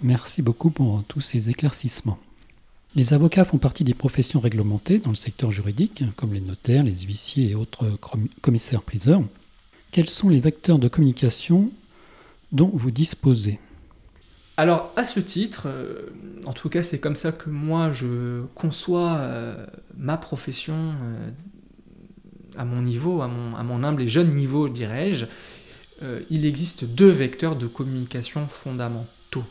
Merci 0.02 0.42
beaucoup 0.42 0.72
pour 0.72 1.04
tous 1.08 1.22
ces 1.22 1.50
éclaircissements. 1.50 2.18
Les 2.96 3.14
avocats 3.14 3.44
font 3.44 3.58
partie 3.58 3.84
des 3.84 3.94
professions 3.94 4.40
réglementées 4.40 5.00
dans 5.00 5.10
le 5.10 5.16
secteur 5.16 5.52
juridique, 5.52 6.04
comme 6.16 6.34
les 6.34 6.40
notaires, 6.40 6.84
les 6.84 7.02
huissiers 7.02 7.50
et 7.50 7.56
autres 7.56 7.98
commissaires-priseurs. 8.42 9.22
Quels 9.92 10.10
sont 10.10 10.30
les 10.30 10.40
vecteurs 10.40 10.80
de 10.80 10.88
communication 10.88 11.72
dont 12.54 12.72
vous 12.74 12.92
disposez? 12.92 13.60
Alors 14.58 14.94
à 14.96 15.06
ce 15.06 15.20
titre, 15.20 15.64
euh, 15.66 16.10
en 16.46 16.54
tout 16.54 16.70
cas 16.70 16.82
c'est 16.82 17.00
comme 17.00 17.16
ça 17.16 17.32
que 17.32 17.50
moi 17.50 17.92
je 17.92 18.44
conçois 18.56 19.18
euh, 19.18 19.66
ma 19.98 20.16
profession 20.16 20.94
euh, 21.04 21.30
à 22.58 22.64
mon 22.64 22.82
niveau, 22.82 23.22
à 23.22 23.28
mon, 23.28 23.56
à 23.56 23.64
mon, 23.64 23.84
humble 23.84 24.04
et 24.04 24.08
jeune 24.08 24.30
niveau 24.30 24.70
dirais-je, 24.70 25.26
il 26.30 26.46
existe 26.46 26.84
deux 26.84 27.10
vecteurs 27.10 27.56
de 27.56 27.68
communication 27.68 28.48
fondamentaux. 28.48 29.46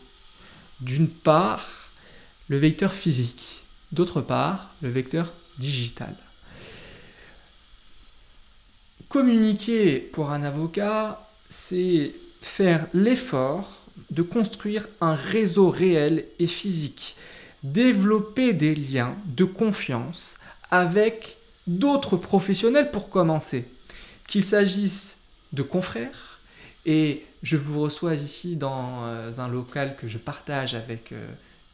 D'une 0.83 1.09
part, 1.09 1.90
le 2.49 2.59
vecteur 2.59 2.93
physique, 2.93 3.64
d'autre 3.93 4.21
part 4.21 4.71
le 4.83 4.90
vecteur 4.90 5.33
digital. 5.59 6.14
Communiquer 9.09 9.99
pour 9.99 10.31
un 10.33 10.43
avocat, 10.43 11.27
c'est 11.49 12.12
faire 12.43 12.87
l'effort 12.93 13.84
de 14.11 14.23
construire 14.23 14.89
un 15.01 15.15
réseau 15.15 15.71
réel 15.71 16.25
et 16.39 16.47
physique 16.47 17.17
développer 17.65 18.53
des 18.53 18.75
liens 18.75 19.17
de 19.27 19.45
confiance 19.45 20.37
avec 20.71 21.39
d'autres 21.67 22.17
professionnels 22.17 22.91
pour 22.91 23.09
commencer. 23.09 23.67
Qu'il 24.29 24.45
s'agisse 24.45 25.17
de 25.53 25.63
confrères, 25.63 26.41
et 26.87 27.25
je 27.43 27.57
vous 27.57 27.81
reçois 27.81 28.15
ici 28.15 28.57
dans 28.57 29.05
euh, 29.05 29.33
un 29.39 29.49
local 29.49 29.97
que 29.97 30.07
je 30.07 30.19
partage 30.19 30.75
avec 30.75 31.13
euh, 31.13 31.27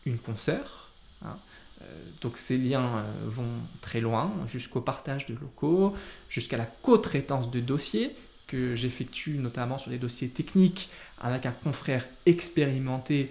une 0.07 0.19
consoeur. 0.19 0.91
Hein. 1.25 1.37
Euh, 1.83 1.85
donc 2.21 2.39
ces 2.39 2.57
liens 2.57 3.05
vont 3.27 3.59
très 3.81 4.01
loin, 4.01 4.33
jusqu'au 4.47 4.81
partage 4.81 5.27
de 5.27 5.35
locaux, 5.35 5.95
jusqu'à 6.29 6.57
la 6.57 6.67
co-traitance 6.67 7.51
de 7.51 7.61
dossiers 7.61 8.15
que 8.51 8.75
j'effectue 8.75 9.39
notamment 9.39 9.79
sur 9.79 9.91
des 9.91 9.99
dossiers 9.99 10.29
techniques 10.29 10.89
avec 11.21 11.47
un 11.47 11.53
confrère 11.53 12.07
expérimenté 12.27 13.31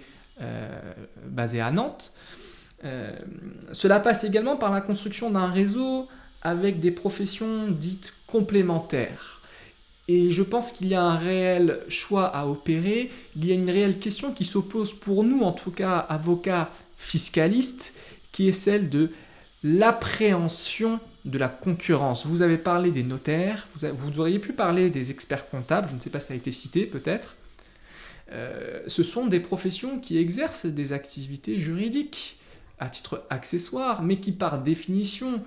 basé 1.26 1.60
à 1.60 1.70
Nantes. 1.70 2.12
cela 3.72 4.00
passe 4.00 4.24
également 4.24 4.56
par 4.56 4.72
la 4.72 4.80
construction 4.80 5.30
d'un 5.30 5.48
réseau 5.48 6.08
avec 6.42 6.80
des 6.80 6.90
professions 6.90 7.68
dites 7.68 8.14
complémentaires. 8.26 9.40
Et 10.08 10.32
je 10.32 10.42
pense 10.42 10.72
qu'il 10.72 10.88
y 10.88 10.94
a 10.94 11.02
un 11.02 11.16
réel 11.16 11.78
choix 11.88 12.26
à 12.26 12.46
opérer, 12.46 13.10
il 13.36 13.46
y 13.46 13.52
a 13.52 13.54
une 13.54 13.70
réelle 13.70 13.98
question 13.98 14.32
qui 14.32 14.44
s'oppose 14.44 14.92
pour 14.92 15.22
nous, 15.22 15.42
en 15.42 15.52
tout 15.52 15.70
cas 15.70 15.98
avocats 15.98 16.70
fiscalistes, 16.96 17.94
qui 18.32 18.48
est 18.48 18.52
celle 18.52 18.88
de 18.88 19.10
l'appréhension 19.62 20.98
de 21.24 21.38
la 21.38 21.48
concurrence. 21.48 22.26
Vous 22.26 22.42
avez 22.42 22.58
parlé 22.58 22.90
des 22.90 23.02
notaires, 23.02 23.66
vous, 23.74 24.20
auriez 24.20 24.38
pu 24.38 24.52
parler 24.52 24.90
des 24.90 25.10
experts 25.10 25.48
comptables, 25.48 25.88
je 25.88 25.94
ne 25.94 26.00
sais 26.00 26.10
pas 26.10 26.20
si 26.20 26.28
ça 26.28 26.34
a 26.34 26.36
été 26.36 26.50
cité 26.50 26.86
peut-être. 26.86 27.36
Euh, 28.32 28.80
ce 28.86 29.02
sont 29.02 29.26
des 29.26 29.40
professions 29.40 29.98
qui 29.98 30.18
exercent 30.18 30.66
des 30.66 30.92
activités 30.92 31.58
juridiques 31.58 32.38
à 32.78 32.88
titre 32.88 33.24
accessoire, 33.28 34.02
mais 34.02 34.16
qui 34.16 34.32
par 34.32 34.62
définition 34.62 35.42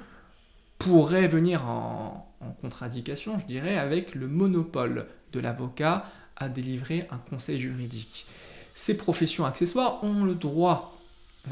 pourrait 0.78 1.28
venir 1.28 1.66
en, 1.66 2.30
contradiction, 2.62 3.38
je 3.38 3.46
dirais, 3.46 3.78
avec 3.78 4.16
le 4.16 4.28
monopole 4.28 5.08
de 5.32 5.40
l'avocat 5.40 6.06
à 6.36 6.50
délivrer 6.50 7.08
un 7.10 7.18
conseil 7.18 7.58
juridique. 7.58 8.28
Ces 8.76 8.98
professions 8.98 9.46
accessoires 9.46 10.04
ont 10.04 10.26
le 10.26 10.36
droit, 10.36 11.00
euh, 11.48 11.52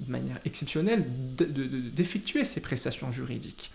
de 0.00 0.10
manière 0.10 0.38
exceptionnelle, 0.44 1.04
d'effectuer 1.36 2.44
ces 2.44 2.60
prestations 2.60 3.12
juridiques. 3.12 3.70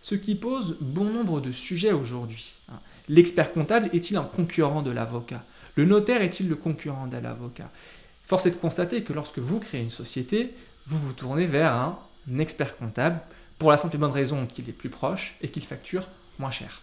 Ce 0.00 0.14
qui 0.14 0.34
pose 0.34 0.76
bon 0.80 1.04
nombre 1.04 1.40
de 1.40 1.52
sujets 1.52 1.92
aujourd'hui. 1.92 2.54
Hein. 2.68 2.78
L'expert 3.08 3.52
comptable 3.52 3.90
est-il 3.92 4.16
un 4.16 4.24
concurrent 4.24 4.82
de 4.82 4.90
l'avocat? 4.90 5.44
Le 5.74 5.84
notaire 5.84 6.22
est-il 6.22 6.48
le 6.48 6.56
concurrent 6.56 7.06
de 7.06 7.16
l'avocat? 7.16 7.70
Force 8.24 8.46
est 8.46 8.50
de 8.50 8.56
constater 8.56 9.02
que 9.02 9.12
lorsque 9.12 9.38
vous 9.38 9.58
créez 9.58 9.82
une 9.82 9.90
société, 9.90 10.54
vous 10.86 10.98
vous 10.98 11.12
tournez 11.12 11.46
vers 11.46 11.72
un 11.72 11.98
expert 12.38 12.76
comptable 12.76 13.20
pour 13.58 13.70
la 13.70 13.76
simple 13.76 13.96
et 13.96 13.98
bonne 13.98 14.10
raison 14.10 14.46
qu'il 14.46 14.68
est 14.68 14.72
plus 14.72 14.88
proche 14.88 15.36
et 15.42 15.48
qu'il 15.48 15.64
facture 15.64 16.08
moins 16.38 16.50
cher. 16.50 16.82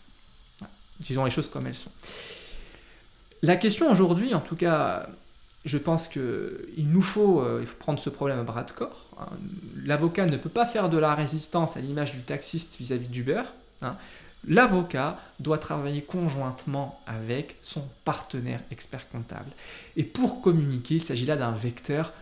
Disons 1.00 1.26
les 1.26 1.32
choses 1.32 1.50
comme 1.50 1.68
elles 1.68 1.76
sont. 1.76 1.92
La 3.44 3.56
question 3.56 3.90
aujourd'hui, 3.92 4.34
en 4.34 4.40
tout 4.42 4.56
cas, 4.56 5.10
je 5.66 5.78
pense 5.78 6.08
qu'il 6.08 6.88
nous 6.90 7.02
faut, 7.02 7.42
euh, 7.42 7.66
faut 7.66 7.78
prendre 7.78 8.00
ce 8.00 8.10
problème 8.10 8.40
à 8.40 8.44
bras 8.44 8.64
de 8.64 8.72
corps. 8.72 9.06
Hein. 9.20 9.28
L'avocat 9.86 10.26
ne 10.26 10.38
peut 10.38 10.50
pas 10.50 10.66
faire 10.66 10.90
de 10.90 10.98
la 10.98 11.14
résistance 11.14 11.78
à 11.78 11.82
l'image 11.82 12.14
du 12.14 12.22
taxiste 12.22 12.78
vis-à-vis 12.78 13.10
d'Uber. 13.10 13.44
Hein. 13.82 13.96
L'avocat 14.48 15.20
doit 15.40 15.58
travailler 15.58 16.02
conjointement 16.02 17.00
avec 17.06 17.58
son 17.62 17.84
partenaire 18.06 18.62
expert 18.72 19.10
comptable. 19.10 19.50
Et 19.98 20.04
pour 20.04 20.42
communiquer, 20.42 20.96
il 20.96 21.02
s'agit 21.02 21.26
là 21.26 21.36
d'un 21.36 21.52
vecteur 21.52 22.14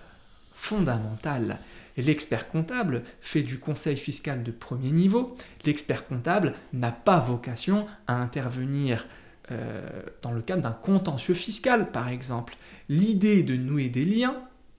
fondamental. 0.53 1.59
L'expert 1.97 2.49
comptable 2.49 3.03
fait 3.21 3.43
du 3.43 3.59
conseil 3.59 3.95
fiscal 3.95 4.43
de 4.43 4.51
premier 4.51 4.91
niveau. 4.91 5.37
L'expert 5.65 6.07
comptable 6.07 6.53
n'a 6.73 6.91
pas 6.91 7.19
vocation 7.19 7.85
à 8.07 8.15
intervenir 8.15 9.07
euh, 9.51 10.01
dans 10.21 10.31
le 10.31 10.41
cadre 10.41 10.63
d'un 10.63 10.71
contentieux 10.71 11.33
fiscal, 11.33 11.91
par 11.91 12.09
exemple. 12.09 12.55
L'idée 12.89 13.43
de 13.43 13.55
nouer 13.55 13.89
des 13.89 14.05
liens, 14.05 14.35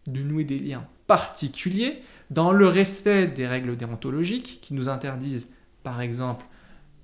de 0.07 0.23
nouer 0.23 0.45
des 0.45 0.59
liens 0.59 0.87
particuliers, 1.07 2.03
dans 2.31 2.53
le 2.53 2.67
respect 2.67 3.29
des 3.29 3.47
règles 3.47 3.77
déontologiques 3.77 4.59
qui 4.61 4.75
nous 4.75 4.89
interdisent, 4.89 5.49
par 5.83 6.01
exemple, 6.01 6.45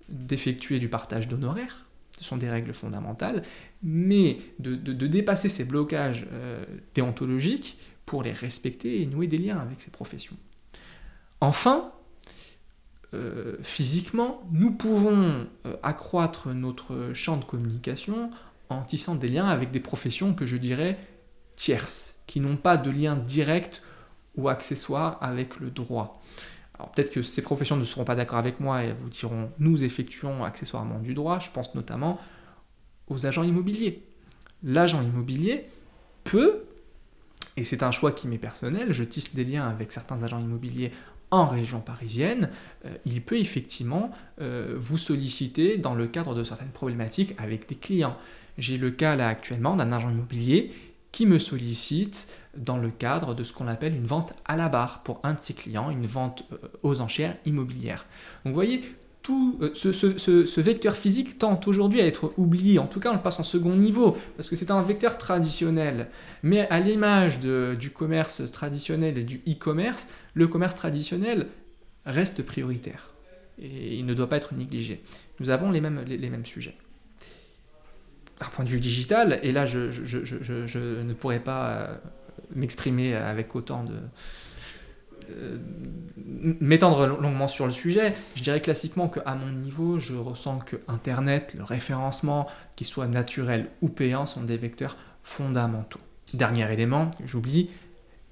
d'effectuer 0.08 0.78
du 0.78 0.88
partage 0.88 1.28
d'honoraires, 1.28 1.86
ce 2.18 2.24
sont 2.24 2.36
des 2.36 2.50
règles 2.50 2.74
fondamentales, 2.74 3.42
mais 3.82 4.38
de, 4.58 4.74
dépasser 5.06 5.48
ces 5.48 5.64
blocages 5.64 6.26
euh, 6.32 6.64
déontologiques 6.94 7.78
pour 8.06 8.22
les 8.22 8.32
respecter 8.32 9.00
et 9.02 9.06
nouer 9.06 9.26
des 9.26 9.38
liens 9.38 9.58
avec 9.58 9.80
ces 9.80 9.90
professions. 9.90 10.36
Enfin, 11.40 11.92
euh, 13.14 13.56
physiquement, 13.62 14.42
nous 14.52 14.72
pouvons 14.72 15.46
euh, 15.66 15.76
accroître 15.82 16.48
notre 16.48 17.12
champ 17.12 17.36
de 17.36 17.44
communication 17.44 18.30
en 18.70 18.82
tissant 18.82 19.14
des 19.14 19.28
liens 19.28 19.46
avec 19.46 19.70
des 19.70 19.80
professions 19.80 20.34
que 20.34 20.46
je 20.46 20.56
dirais 20.56 20.98
tierces, 21.56 22.18
qui 22.26 22.40
n'ont 22.40 22.56
pas 22.56 22.76
de 22.76 22.90
lien 22.90 23.16
direct 23.16 23.82
ou 24.36 24.48
accessoire 24.48 25.18
avec 25.20 25.60
le 25.60 25.70
droit. 25.70 26.22
Alors 26.74 26.90
peut-être 26.90 27.10
que 27.10 27.22
ces 27.22 27.42
professions 27.42 27.76
ne 27.76 27.84
seront 27.84 28.04
pas 28.04 28.14
d'accord 28.14 28.38
avec 28.38 28.60
moi 28.60 28.82
et 28.84 28.94
vous 28.94 29.10
diront 29.10 29.50
nous 29.58 29.84
effectuons 29.84 30.42
accessoirement 30.42 30.98
du 30.98 31.12
droit, 31.12 31.38
je 31.38 31.50
pense 31.50 31.74
notamment 31.74 32.18
aux 33.08 33.26
agents 33.26 33.42
immobiliers. 33.42 34.02
L'agent 34.62 35.02
immobilier 35.02 35.66
peut 36.24 36.64
et 37.58 37.64
c'est 37.64 37.82
un 37.82 37.90
choix 37.90 38.12
qui 38.12 38.28
m'est 38.28 38.38
personnel, 38.38 38.92
je 38.92 39.04
tisse 39.04 39.34
des 39.34 39.44
liens 39.44 39.68
avec 39.68 39.92
certains 39.92 40.22
agents 40.22 40.40
immobiliers 40.40 40.90
en 41.32 41.46
région 41.46 41.80
parisienne, 41.80 42.50
euh, 42.84 42.94
il 43.04 43.22
peut 43.22 43.40
effectivement 43.40 44.12
euh, 44.40 44.76
vous 44.78 44.98
solliciter 44.98 45.78
dans 45.78 45.94
le 45.94 46.06
cadre 46.06 46.34
de 46.34 46.44
certaines 46.44 46.68
problématiques 46.68 47.34
avec 47.38 47.68
des 47.68 47.74
clients. 47.74 48.16
J'ai 48.58 48.76
le 48.76 48.90
cas 48.90 49.16
là 49.16 49.28
actuellement 49.28 49.74
d'un 49.74 49.90
agent 49.92 50.10
immobilier 50.10 50.70
qui 51.10 51.26
me 51.26 51.38
sollicite 51.38 52.28
dans 52.56 52.76
le 52.76 52.90
cadre 52.90 53.34
de 53.34 53.44
ce 53.44 53.52
qu'on 53.52 53.66
appelle 53.66 53.94
une 53.94 54.06
vente 54.06 54.34
à 54.44 54.56
la 54.56 54.68
barre 54.68 55.02
pour 55.02 55.20
un 55.24 55.34
de 55.34 55.40
ses 55.40 55.54
clients, 55.54 55.90
une 55.90 56.06
vente 56.06 56.44
euh, 56.52 56.56
aux 56.82 57.00
enchères 57.00 57.36
immobilières. 57.46 58.04
Donc 58.44 58.52
vous 58.52 58.54
voyez, 58.54 58.82
tout 59.22 59.58
euh, 59.62 59.70
ce, 59.74 60.60
vecteur 60.60 60.96
physique 60.96 61.38
tente 61.38 61.68
aujourd'hui 61.68 62.00
à 62.00 62.06
être 62.06 62.32
oublié. 62.36 62.78
En 62.78 62.86
tout 62.86 63.00
cas, 63.00 63.10
on 63.10 63.14
le 63.14 63.20
passe 63.20 63.38
en 63.38 63.44
second 63.44 63.74
niveau, 63.74 64.16
parce 64.36 64.50
que 64.50 64.56
c'est 64.56 64.70
un 64.70 64.82
vecteur 64.82 65.16
traditionnel. 65.16 66.08
Mais 66.42 66.68
à 66.68 66.80
l'image 66.80 67.38
du 67.40 67.90
commerce 67.90 68.50
traditionnel 68.50 69.18
et 69.18 69.24
du 69.24 69.40
e-commerce, 69.48 70.08
le 70.34 70.48
commerce 70.48 70.74
traditionnel 70.74 71.48
reste 72.04 72.42
prioritaire. 72.42 73.10
Et 73.60 73.96
il 73.96 74.06
ne 74.06 74.14
doit 74.14 74.28
pas 74.28 74.36
être 74.36 74.54
négligé. 74.54 75.02
Nous 75.38 75.50
avons 75.50 75.70
les 75.70 75.80
mêmes, 75.80 76.02
les, 76.06 76.30
mêmes 76.30 76.46
sujets. 76.46 76.76
D'un 78.40 78.48
point 78.48 78.64
de 78.64 78.70
vue 78.70 78.80
digital, 78.80 79.38
et 79.42 79.52
là 79.52 79.66
je, 79.66 79.92
je 79.92 81.02
ne 81.02 81.12
pourrais 81.12 81.38
pas 81.38 81.70
euh, 81.70 81.96
m'exprimer 82.56 83.14
avec 83.14 83.54
autant 83.54 83.84
de, 83.84 83.94
m'étendre 86.60 87.06
longuement 87.06 87.48
sur 87.48 87.66
le 87.66 87.72
sujet, 87.72 88.14
je 88.34 88.42
dirais 88.42 88.60
classiquement 88.60 89.08
qu'à 89.08 89.34
mon 89.34 89.50
niveau, 89.50 89.98
je 89.98 90.14
ressens 90.14 90.58
que 90.60 90.76
Internet, 90.88 91.54
le 91.56 91.64
référencement, 91.64 92.46
qu'il 92.76 92.86
soit 92.86 93.06
naturel 93.06 93.68
ou 93.80 93.88
payant, 93.88 94.26
sont 94.26 94.42
des 94.42 94.56
vecteurs 94.56 94.96
fondamentaux. 95.22 96.00
Dernier 96.34 96.72
élément, 96.72 97.10
j'oublie, 97.24 97.70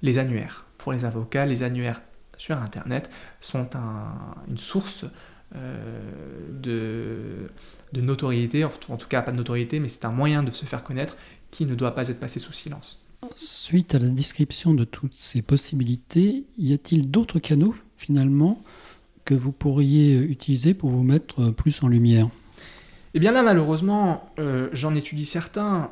les 0.01 0.17
annuaires. 0.17 0.65
Pour 0.77 0.91
les 0.91 1.05
avocats, 1.05 1.45
les 1.45 1.63
annuaires 1.63 2.01
sur 2.37 2.57
Internet 2.57 3.09
sont 3.39 3.69
une 4.47 4.57
source 4.57 5.05
euh, 5.55 7.49
de, 7.93 8.01
notoriété, 8.01 8.63
en 8.63 8.69
tout 8.69 9.07
cas 9.07 9.21
pas 9.21 9.31
de 9.31 9.37
notoriété, 9.37 9.79
mais 9.79 9.89
c'est 9.89 10.05
un 10.05 10.11
moyen 10.11 10.43
de 10.43 10.51
se 10.51 10.65
faire 10.65 10.83
connaître 10.83 11.17
qui 11.51 11.65
ne 11.65 11.75
doit 11.75 11.93
pas 11.93 12.07
être 12.07 12.19
passé 12.19 12.39
sous 12.39 12.53
silence. 12.53 13.00
Suite 13.35 13.95
à 13.95 13.99
la 13.99 14.07
description 14.07 14.73
de 14.73 14.83
toutes 14.83 15.15
ces 15.15 15.41
possibilités, 15.41 16.45
y 16.57 16.73
a-t-il 16.73 17.09
d'autres 17.11 17.39
canaux 17.39 17.75
finalement 17.95 18.61
que 19.25 19.35
vous 19.35 19.51
pourriez 19.51 20.15
utiliser 20.17 20.73
pour 20.73 20.89
vous 20.89 21.03
mettre 21.03 21.51
plus 21.51 21.83
en 21.83 21.87
lumière? 21.87 22.29
Eh 23.13 23.19
bien 23.19 23.31
là 23.31 23.43
malheureusement, 23.43 24.31
euh, 24.39 24.69
j'en 24.73 24.95
étudie 24.95 25.25
certains 25.25 25.91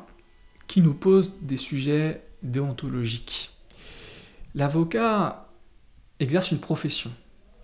qui 0.66 0.80
nous 0.80 0.94
posent 0.94 1.38
des 1.42 1.56
sujets 1.56 2.22
déontologiques. 2.42 3.50
L'avocat 4.54 5.48
exerce 6.18 6.50
une 6.50 6.58
profession, 6.58 7.10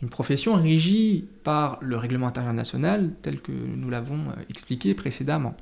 une 0.01 0.11
profession 0.11 0.55
régie 0.55 1.29
par 1.43 1.79
le 1.83 1.97
règlement 1.97 2.29
intérieur 2.29 2.53
national 2.53 3.15
tel 3.23 3.41
que 3.41 3.53
nous 3.53 3.91
l'avons 3.91 4.29
euh, 4.31 4.43
expliqué 4.49 4.95
précédemment. 4.95 5.57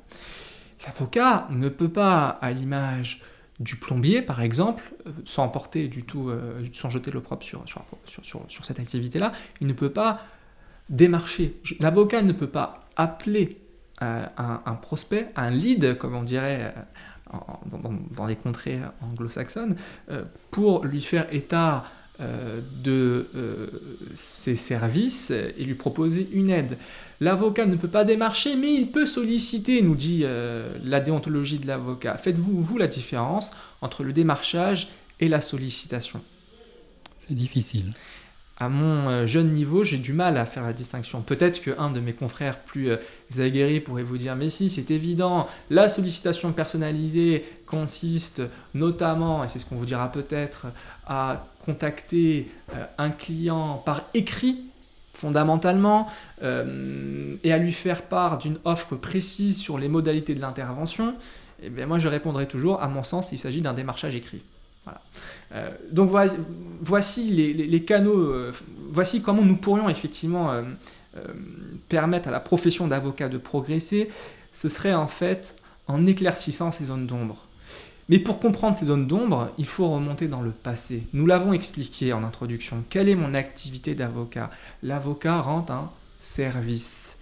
L'avocat 0.85 1.47
ne 1.49 1.69
peut 1.69 1.89
pas, 1.89 2.27
à 2.27 2.51
l'image 2.51 3.23
du 3.59 3.75
plombier, 3.77 4.21
par 4.21 4.41
exemple, 4.41 4.83
euh, 5.07 5.11
sans 5.23 5.47
porter 5.47 5.87
du 5.87 6.03
tout, 6.03 6.29
euh, 6.29 6.63
sans 6.73 6.89
jeter 6.89 7.11
l'opprobre 7.11 7.43
sur, 7.43 7.63
sur, 7.65 8.65
cette 8.65 8.79
activité-là, 8.79 9.31
il 9.61 9.67
ne 9.67 9.73
peut 9.73 9.91
pas 9.91 10.21
démarcher. 10.89 11.59
L'avocat 11.79 12.21
ne 12.21 12.33
peut 12.33 12.49
pas 12.49 12.87
appeler 12.95 13.57
euh, 14.01 14.25
un, 14.37 14.75
prospect, 14.75 15.29
un 15.35 15.51
lead, 15.51 15.97
comme 15.97 16.15
on 16.15 16.23
dirait 16.23 16.73
dans, 17.31 17.93
dans, 18.11 18.25
les 18.25 18.35
contrées 18.35 18.79
anglo-saxonnes, 19.01 19.75
pour 20.51 20.85
lui 20.85 21.01
faire 21.01 21.33
état 21.33 21.85
de 22.83 23.27
ses 24.15 24.55
services 24.55 25.31
et 25.31 25.63
lui 25.63 25.75
proposer 25.75 26.29
une 26.31 26.49
aide. 26.49 26.77
L'avocat 27.19 27.65
ne 27.65 27.75
peut 27.75 27.87
pas 27.87 28.03
démarcher, 28.03 28.55
mais 28.55 28.73
il 28.73 28.91
peut 28.91 29.05
solliciter, 29.05 29.81
nous 29.81 29.95
dit 29.95 30.25
la 30.83 30.99
déontologie 30.99 31.59
de 31.59 31.67
l'avocat. 31.67 32.17
Faites-vous, 32.17 32.61
vous, 32.61 32.77
la 32.77 32.87
différence 32.87 33.51
entre 33.81 34.03
le 34.03 34.13
démarchage 34.13 34.89
et 35.19 35.27
la 35.27 35.41
sollicitation 35.41 36.21
C'est 37.27 37.35
difficile 37.35 37.93
à 38.57 38.69
mon 38.69 39.09
euh, 39.09 39.27
jeune 39.27 39.51
niveau, 39.51 39.83
j'ai 39.83 39.97
du 39.97 40.13
mal 40.13 40.37
à 40.37 40.45
faire 40.45 40.63
la 40.63 40.73
distinction. 40.73 41.21
Peut-être 41.21 41.61
qu'un 41.61 41.91
de 41.91 41.99
mes 41.99 42.13
confrères 42.13 42.59
plus 42.59 42.89
euh, 42.89 42.97
aguerris 43.37 43.81
pourrait 43.81 44.03
vous 44.03 44.17
dire 44.17 44.35
Mais 44.35 44.49
si, 44.49 44.69
c'est 44.69 44.91
évident, 44.91 45.45
la 45.69 45.89
sollicitation 45.89 46.53
personnalisée 46.53 47.43
consiste 47.65 48.41
notamment, 48.73 49.43
et 49.43 49.49
c'est 49.49 49.59
ce 49.59 49.65
qu'on 49.65 49.75
vous 49.75 49.85
dira 49.85 50.09
peut-être, 50.11 50.67
à 51.05 51.47
contacter 51.65 52.49
euh, 52.73 52.85
un 52.97 53.09
client 53.09 53.81
par 53.85 54.03
écrit 54.13 54.61
fondamentalement, 55.13 56.07
et 56.41 57.53
à 57.53 57.57
lui 57.57 57.71
faire 57.71 58.01
part 58.01 58.37
d'une 58.37 58.57
offre 58.65 58.97
précise 58.97 59.57
sur 59.57 59.77
les 59.77 59.87
modalités 59.87 60.35
de 60.35 60.41
l'intervention, 60.41 61.15
eh 61.63 61.85
moi 61.85 61.99
je 61.99 62.09
répondrai 62.09 62.49
toujours, 62.49 62.83
à 62.83 62.89
mon 62.89 63.01
sens, 63.01 63.31
il 63.31 63.37
s'agit 63.37 63.61
d'un 63.61 63.73
démarchage 63.73 64.13
écrit. 64.13 64.41
Euh, 65.53 65.69
donc 65.91 66.09
voici 66.81 67.31
les, 67.31 67.83
canaux, 67.83 68.17
euh, 68.17 68.51
voici 68.91 69.21
comment 69.21 69.41
nous 69.41 69.57
pourrions 69.57 69.89
effectivement 69.89 70.51
euh, 70.51 70.63
permettre 71.89 72.27
à 72.27 72.31
la 72.31 72.39
profession 72.39 72.87
d'avocat 72.87 73.29
de 73.29 73.37
progresser. 73.37 74.09
Ce 74.53 74.69
serait 74.69 74.93
en 74.93 75.07
fait 75.07 75.55
en 75.87 76.05
éclaircissant 76.05 76.71
ces 76.71 76.85
zones 76.85 77.07
d'ombre. 77.07 77.45
Mais 78.07 78.19
pour 78.19 78.39
comprendre 78.39 78.77
ces 78.77 78.85
zones 78.85 79.07
d'ombre, 79.07 79.51
il 79.57 79.65
faut 79.65 79.89
remonter 79.89 80.27
dans 80.27 80.41
le 80.41 80.51
passé. 80.51 81.03
Nous 81.13 81.25
l'avons 81.25 81.53
expliqué 81.53 82.13
en 82.13 82.23
introduction. 82.23 82.83
Quelle 82.89 83.09
est 83.09 83.15
mon 83.15 83.33
activité 83.33 83.95
d'avocat? 83.95 84.51
L'avocat 84.83 85.41
rend 85.41 85.65
un 85.69 85.89
service. 86.19 87.14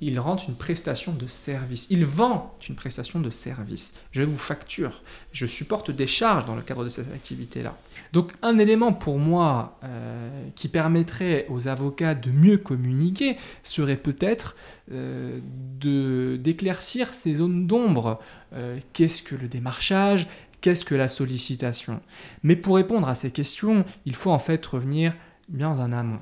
Il 0.00 0.20
rend 0.20 0.36
une 0.36 0.54
prestation 0.54 1.12
de 1.12 1.26
service. 1.26 1.86
Il 1.88 2.04
vend 2.04 2.54
une 2.68 2.74
prestation 2.74 3.18
de 3.18 3.30
service. 3.30 3.94
Je 4.12 4.22
vous 4.22 4.36
facture. 4.36 5.02
Je 5.32 5.46
supporte 5.46 5.90
des 5.90 6.06
charges 6.06 6.44
dans 6.44 6.54
le 6.54 6.60
cadre 6.60 6.84
de 6.84 6.90
cette 6.90 7.12
activité-là. 7.12 7.74
Donc 8.12 8.32
un 8.42 8.58
élément 8.58 8.92
pour 8.92 9.18
moi 9.18 9.78
euh, 9.84 10.48
qui 10.54 10.68
permettrait 10.68 11.46
aux 11.48 11.66
avocats 11.66 12.14
de 12.14 12.30
mieux 12.30 12.58
communiquer 12.58 13.36
serait 13.62 13.96
peut-être 13.96 14.56
euh, 14.92 15.40
d'éclaircir 15.80 17.14
ces 17.14 17.36
zones 17.36 17.66
d'ombre. 17.66 18.20
Euh, 18.52 18.78
qu'est-ce 18.92 19.22
que 19.22 19.34
le 19.34 19.48
démarchage? 19.48 20.26
Qu'est-ce 20.60 20.84
que 20.84 20.94
la 20.94 21.08
sollicitation? 21.08 22.00
Mais 22.42 22.56
pour 22.56 22.76
répondre 22.76 23.08
à 23.08 23.14
ces 23.14 23.30
questions, 23.30 23.84
il 24.04 24.14
faut 24.14 24.30
en 24.30 24.38
fait 24.38 24.64
revenir 24.66 25.14
bien 25.48 25.70
en 25.70 25.92
amont. 25.92 26.20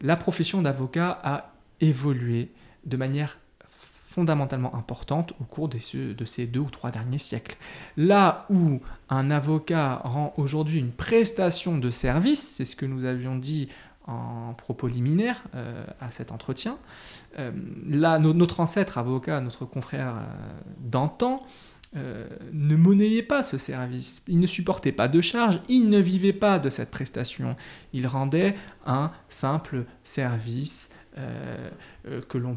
La 0.00 0.16
profession 0.16 0.62
d'avocat 0.62 1.20
a 1.22 1.52
évolué 1.80 2.50
de 2.84 2.96
manière 2.96 3.38
fondamentalement 4.10 4.74
importante 4.74 5.34
au 5.40 5.44
cours 5.44 5.68
de 5.68 5.78
ces 5.78 6.46
deux 6.46 6.60
ou 6.60 6.70
trois 6.70 6.90
derniers 6.90 7.18
siècles. 7.18 7.56
Là 7.96 8.46
où 8.50 8.80
un 9.08 9.30
avocat 9.30 10.00
rend 10.02 10.34
aujourd'hui 10.36 10.80
une 10.80 10.90
prestation 10.90 11.78
de 11.78 11.90
service, 11.90 12.56
c'est 12.56 12.64
ce 12.64 12.74
que 12.74 12.86
nous 12.86 13.04
avions 13.04 13.36
dit 13.36 13.68
en 14.06 14.54
propos 14.54 14.88
liminaire 14.88 15.44
euh, 15.54 15.84
à 16.00 16.10
cet 16.10 16.32
entretien, 16.32 16.76
euh, 17.38 17.52
là 17.88 18.18
notre 18.18 18.58
ancêtre 18.58 18.98
avocat, 18.98 19.40
notre 19.40 19.64
confrère 19.64 20.16
euh, 20.16 20.22
d'antan, 20.80 21.44
ne 21.92 22.76
monnayait 22.76 23.24
pas 23.24 23.42
ce 23.42 23.58
service, 23.58 24.22
il 24.28 24.38
ne 24.38 24.46
supportait 24.46 24.92
pas 24.92 25.08
de 25.08 25.20
charges, 25.20 25.60
il 25.68 25.88
ne 25.88 25.98
vivait 25.98 26.32
pas 26.32 26.60
de 26.60 26.70
cette 26.70 26.92
prestation, 26.92 27.56
il 27.92 28.06
rendait 28.06 28.54
un 28.86 29.10
simple 29.28 29.86
service 30.04 30.88
que 31.16 32.38
l'on 32.38 32.56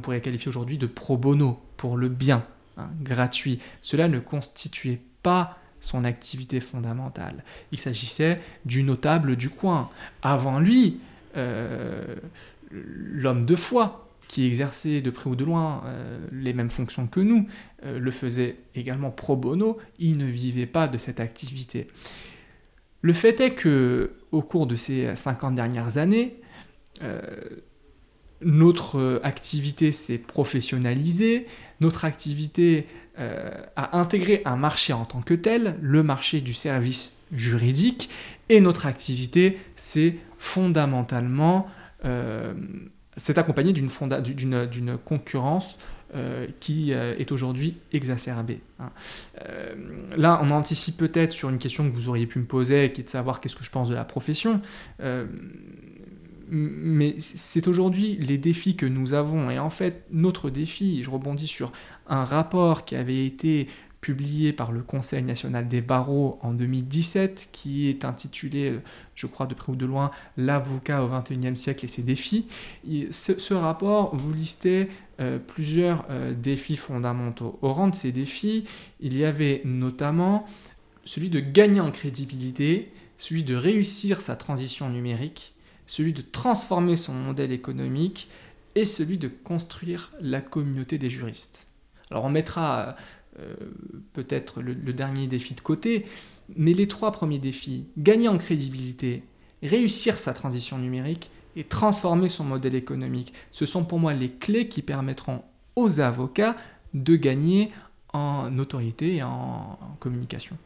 pourrait 0.00 0.20
qualifier 0.20 0.48
aujourd'hui 0.48 0.78
de 0.78 0.86
pro 0.86 1.16
bono, 1.16 1.60
pour 1.76 1.96
le 1.96 2.08
bien, 2.08 2.46
hein, 2.76 2.90
gratuit. 3.02 3.58
Cela 3.80 4.08
ne 4.08 4.18
constituait 4.18 5.00
pas 5.22 5.58
son 5.80 6.04
activité 6.04 6.60
fondamentale. 6.60 7.44
Il 7.72 7.78
s'agissait 7.78 8.40
du 8.64 8.82
notable 8.82 9.36
du 9.36 9.50
coin. 9.50 9.90
Avant 10.22 10.58
lui, 10.58 11.00
euh, 11.36 12.16
l'homme 12.70 13.44
de 13.44 13.54
foi, 13.54 14.08
qui 14.28 14.46
exerçait 14.46 15.02
de 15.02 15.10
près 15.10 15.28
ou 15.28 15.36
de 15.36 15.44
loin 15.44 15.84
les 16.32 16.54
mêmes 16.54 16.70
fonctions 16.70 17.06
que 17.06 17.20
nous, 17.20 17.46
le 17.84 18.10
faisait 18.10 18.56
également 18.74 19.10
pro 19.10 19.36
bono, 19.36 19.76
il 19.98 20.16
ne 20.16 20.24
vivait 20.24 20.66
pas 20.66 20.88
de 20.88 20.96
cette 20.96 21.20
activité. 21.20 21.88
Le 23.02 23.12
fait 23.12 23.38
est 23.40 23.50
que, 23.50 24.12
au 24.32 24.40
cours 24.40 24.66
de 24.66 24.76
ces 24.76 25.14
50 25.14 25.54
dernières 25.54 25.98
années, 25.98 26.40
notre 28.44 28.98
euh, 28.98 29.20
activité 29.22 29.92
s'est 29.92 30.18
professionnalisée, 30.18 31.46
notre 31.80 32.04
activité 32.04 32.86
euh, 33.18 33.50
a 33.76 33.98
intégré 33.98 34.42
un 34.44 34.56
marché 34.56 34.92
en 34.92 35.04
tant 35.04 35.22
que 35.22 35.34
tel, 35.34 35.76
le 35.80 36.02
marché 36.02 36.40
du 36.40 36.54
service 36.54 37.12
juridique, 37.32 38.10
et 38.48 38.60
notre 38.60 38.86
activité 38.86 39.58
s'est 39.76 40.16
fondamentalement 40.38 41.66
euh, 42.04 42.52
s'est 43.16 43.38
accompagnée 43.38 43.72
d'une 43.72 44.98
concurrence 45.04 45.78
qui 46.60 46.92
est 46.92 47.32
aujourd'hui 47.32 47.78
exacerbée. 47.92 48.60
Hein. 48.78 48.90
là, 50.16 50.40
on 50.42 50.50
anticipe 50.50 50.96
peut-être 50.96 51.32
sur 51.32 51.48
une 51.48 51.58
question 51.58 51.88
que 51.90 51.94
vous 51.94 52.08
auriez 52.08 52.26
pu 52.26 52.38
me 52.38 52.44
poser, 52.44 52.92
qui 52.92 53.00
est 53.00 53.04
de 53.04 53.10
savoir 53.10 53.40
qu'est-ce 53.40 53.56
que 53.56 53.64
je 53.64 53.70
pense 53.70 53.88
de 53.88 53.96
la 53.96 54.04
profession 54.04 54.60
mais 56.54 57.16
c'est 57.18 57.66
aujourd'hui 57.66 58.16
les 58.16 58.38
défis 58.38 58.76
que 58.76 58.86
nous 58.86 59.12
avons. 59.12 59.50
Et 59.50 59.58
en 59.58 59.70
fait, 59.70 60.04
notre 60.10 60.50
défi, 60.50 61.02
je 61.02 61.10
rebondis 61.10 61.48
sur 61.48 61.72
un 62.06 62.24
rapport 62.24 62.84
qui 62.84 62.94
avait 62.94 63.26
été 63.26 63.66
publié 64.00 64.52
par 64.52 64.70
le 64.70 64.82
Conseil 64.82 65.22
national 65.22 65.66
des 65.66 65.80
barreaux 65.80 66.38
en 66.42 66.52
2017, 66.52 67.48
qui 67.52 67.88
est 67.88 68.04
intitulé, 68.04 68.78
je 69.14 69.26
crois 69.26 69.46
de 69.46 69.54
près 69.54 69.72
ou 69.72 69.76
de 69.76 69.86
loin, 69.86 70.10
L'avocat 70.36 71.02
au 71.02 71.08
XXIe 71.08 71.56
siècle 71.56 71.86
et 71.86 71.88
ses 71.88 72.02
défis. 72.02 72.46
ce, 73.10 73.54
rapport 73.54 74.14
vous 74.14 74.34
listait 74.34 74.90
euh, 75.20 75.38
plusieurs 75.38 76.04
euh, 76.10 76.34
défis 76.34 76.76
fondamentaux. 76.76 77.58
Au 77.62 77.72
rang 77.72 77.88
de 77.88 77.94
ces 77.94 78.12
défis, 78.12 78.64
il 79.00 79.16
y 79.16 79.24
avait 79.24 79.62
notamment 79.64 80.44
celui 81.06 81.30
de 81.30 81.40
gagner 81.40 81.80
en 81.80 81.90
crédibilité, 81.90 82.92
celui 83.16 83.42
de 83.42 83.56
réussir 83.56 84.20
sa 84.20 84.36
transition 84.36 84.90
numérique, 84.90 85.53
celui 85.86 86.12
de 86.12 86.22
transformer 86.22 86.96
son 86.96 87.14
modèle 87.14 87.52
économique 87.52 88.28
et 88.74 88.84
celui 88.84 89.18
de 89.18 89.28
construire 89.28 90.12
la 90.20 90.40
communauté 90.40 90.98
des 90.98 91.10
juristes. 91.10 91.68
Alors 92.10 92.24
on 92.24 92.30
mettra 92.30 92.96
euh, 93.40 93.54
peut-être 94.12 94.62
le, 94.62 94.74
dernier 94.92 95.26
défi 95.26 95.54
de 95.54 95.60
côté, 95.60 96.06
mais 96.56 96.72
les 96.72 96.88
trois 96.88 97.12
premiers 97.12 97.38
défis, 97.38 97.86
gagner 97.98 98.28
en 98.28 98.38
crédibilité, 98.38 99.22
réussir 99.62 100.18
sa 100.18 100.34
transition 100.34 100.78
numérique 100.78 101.30
et 101.56 101.64
transformer 101.64 102.28
son 102.28 102.44
modèle 102.44 102.74
économique, 102.74 103.32
ce 103.52 103.66
sont 103.66 103.84
pour 103.84 103.98
moi 103.98 104.12
les 104.12 104.30
clés 104.30 104.68
qui 104.68 104.82
permettront 104.82 105.42
aux 105.76 106.00
avocats 106.00 106.56
de 106.94 107.16
gagner 107.16 107.70
en 108.12 108.50
notoriété 108.50 109.16
et 109.16 109.22
en 109.22 109.78
communication. 109.98 110.56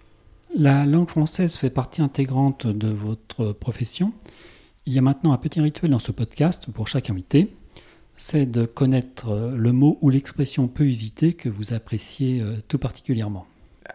La 0.55 0.87
langue 0.87 1.09
française 1.09 1.57
fait 1.57 1.71
partie 1.71 2.03
intégrante 2.03 2.67
de 2.67 2.89
votre 2.89 3.53
profession. 3.53 4.13
Il 4.89 4.95
y 4.95 4.99
a 4.99 5.03
maintenant 5.03 5.35
un 5.35 5.37
petit 5.37 5.61
rituel 5.61 5.91
dans 5.91 5.99
ce 5.99 6.13
podcast 6.13 6.71
pour 6.73 6.89
chaque 6.89 7.11
invité, 7.11 7.55
c'est 8.17 8.47
de 8.47 8.65
connaître 8.65 9.29
euh, 9.29 9.55
le 9.55 9.71
mot 9.71 9.99
ou 10.01 10.09
l'expression 10.09 10.67
peu 10.67 10.85
usité 10.85 11.35
que 11.35 11.51
vous 11.51 11.75
appréciez 11.75 12.41
euh, 12.41 12.57
tout 12.69 12.79
particulièrement. 12.79 13.47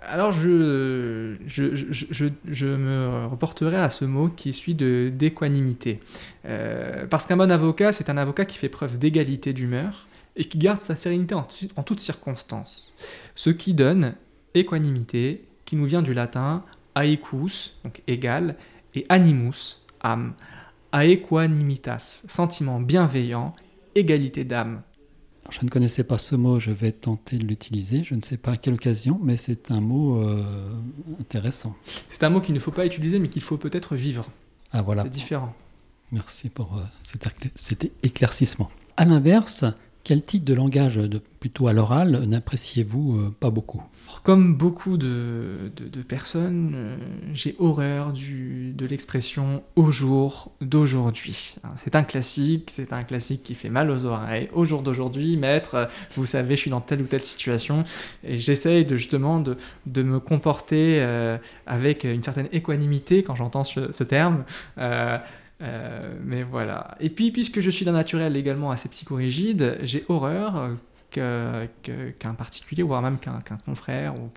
Alors 0.04 0.32
je, 0.32 1.36
je, 1.48 1.76
je, 1.76 2.28
je, 2.48 2.68
me 2.68 3.26
reporterai 3.26 3.78
à 3.78 3.90
ce 3.90 4.06
mot 4.06 4.30
qui 4.30 4.50
est 4.50 4.52
celui 4.52 4.76
d'équanimité. 5.12 6.00
Euh, 6.46 7.08
parce 7.08 7.26
qu'un 7.26 7.38
bon 7.38 7.50
avocat, 7.50 7.92
c'est 7.92 8.12
un 8.12 8.18
avocat 8.18 8.46
qui 8.46 8.60
fait 8.60 8.70
preuve 8.70 9.00
d'égalité 9.00 9.52
d'humeur 9.52 10.06
et 10.36 10.44
qui 10.44 10.60
garde 10.60 10.82
sa 10.82 10.96
sérénité 10.96 11.34
en, 11.34 11.82
toutes 11.82 12.02
circonstances. 12.02 12.94
Ce 13.34 13.50
qui 13.50 13.74
donne 13.74 14.14
équanimité, 14.54 15.44
qui 15.66 15.76
nous 15.76 15.86
vient 15.86 16.04
du 16.04 16.14
latin 16.14 16.64
aecus, 16.96 17.80
donc 17.84 18.04
égal, 18.06 18.58
et 18.94 19.08
animus, 19.10 19.80
âme 20.04 20.36
aequanimitas, 20.94 22.24
sentiment 22.28 22.80
bienveillant, 22.80 23.54
égalité 23.96 24.44
d'âme. 24.44 24.82
Je 25.50 25.60
ne 25.64 25.70
connaissais 25.70 26.04
pas 26.04 26.18
ce 26.18 26.36
mot, 26.36 26.60
je 26.60 26.72
vais 26.72 26.92
tenter 26.92 27.38
de 27.38 27.46
l'utiliser. 27.46 28.04
Je 28.04 28.16
ne 28.16 28.22
sais 28.22 28.38
pas 28.38 28.54
à 28.54 28.58
quelle 28.58 28.76
occasion, 28.76 29.20
mais 29.22 29.36
c'est 29.36 29.72
un 29.72 29.82
mot 29.82 30.22
euh, 30.24 30.72
intéressant. 31.20 31.76
C'est 32.10 32.24
un 32.24 32.30
mot 32.30 32.40
qu'il 32.40 32.56
ne 32.56 32.60
faut 32.60 32.72
pas 32.72 32.86
utiliser, 32.86 33.20
mais 33.20 33.28
qu'il 33.28 33.42
faut 33.42 33.58
peut-être 33.58 33.96
vivre. 33.96 34.30
Ah 34.72 34.82
voilà. 34.82 35.04
C'est 35.04 35.10
différent. 35.10 35.54
Merci 36.12 36.50
pour 36.50 36.78
euh, 36.78 36.84
cet, 37.56 37.92
éclaircissement. 38.04 38.70
À 38.98 39.06
l'inverse, 39.06 39.66
Quel 40.04 40.22
type 40.22 40.44
de 40.44 40.54
langage, 40.54 40.98
de, 40.98 41.22
plutôt 41.40 41.70
à 41.70 41.74
l'oral, 41.74 42.26
n'appréciez-vous 42.26 43.20
euh, 43.20 43.36
pas 43.40 43.50
beaucoup? 43.50 43.82
Comme 44.24 44.54
beaucoup 44.54 44.98
de, 44.98 45.72
personnes, 46.08 46.74
euh, 46.76 46.98
j'ai 47.34 47.56
horreur 47.58 48.12
de 48.12 48.86
l'expression 48.86 49.64
au 49.78 49.92
jour 49.92 50.52
d'aujourd'hui. 50.60 51.56
Hein, 51.64 51.70
c'est 51.78 51.96
un 51.96 52.04
classique, 52.04 52.70
c'est 52.70 52.92
un 52.92 53.04
classique 53.04 53.44
qui 53.44 53.56
fait 53.56 53.70
mal 53.70 53.90
aux 53.90 54.06
oreilles. 54.06 54.50
Au 54.54 54.66
jour 54.66 54.82
d'aujourd'hui, 54.82 55.38
maître, 55.38 55.88
vous 56.16 56.26
savez, 56.26 56.58
je 56.58 56.62
suis 56.62 56.72
dans 56.72 56.82
telle 56.82 57.02
ou 57.02 57.06
telle 57.06 57.22
situation 57.22 57.86
et 58.26 58.38
j'essaye 58.38 58.84
de, 58.84 58.98
justement 58.98 59.40
de, 59.40 59.56
de 59.86 60.04
me 60.04 60.20
comporter 60.20 61.00
euh, 61.00 61.38
avec 61.66 62.04
une 62.04 62.24
certaine 62.24 62.50
équanimité 62.52 63.24
quand 63.24 63.36
j'entends 63.36 63.64
ce, 63.64 64.04
terme. 64.04 64.44
Euh, 65.64 66.02
mais 66.24 66.44
voilà. 66.44 66.96
Et 67.00 67.10
puis, 67.10 67.32
puisque 67.32 67.60
je 67.62 67.70
suis 67.70 67.86
d'un 67.86 67.94
naturel 67.94 68.36
également 68.36 68.72
assez 68.72 68.90
psychorigide, 68.90 69.78
j'ai 69.82 70.04
horreur 70.10 70.70
qu'un 71.12 72.34
particulier, 72.38 72.84
voire 72.84 73.02
même 73.02 73.18
qu'un 73.18 73.40
confrère 73.66 74.16
ou 74.16 74.30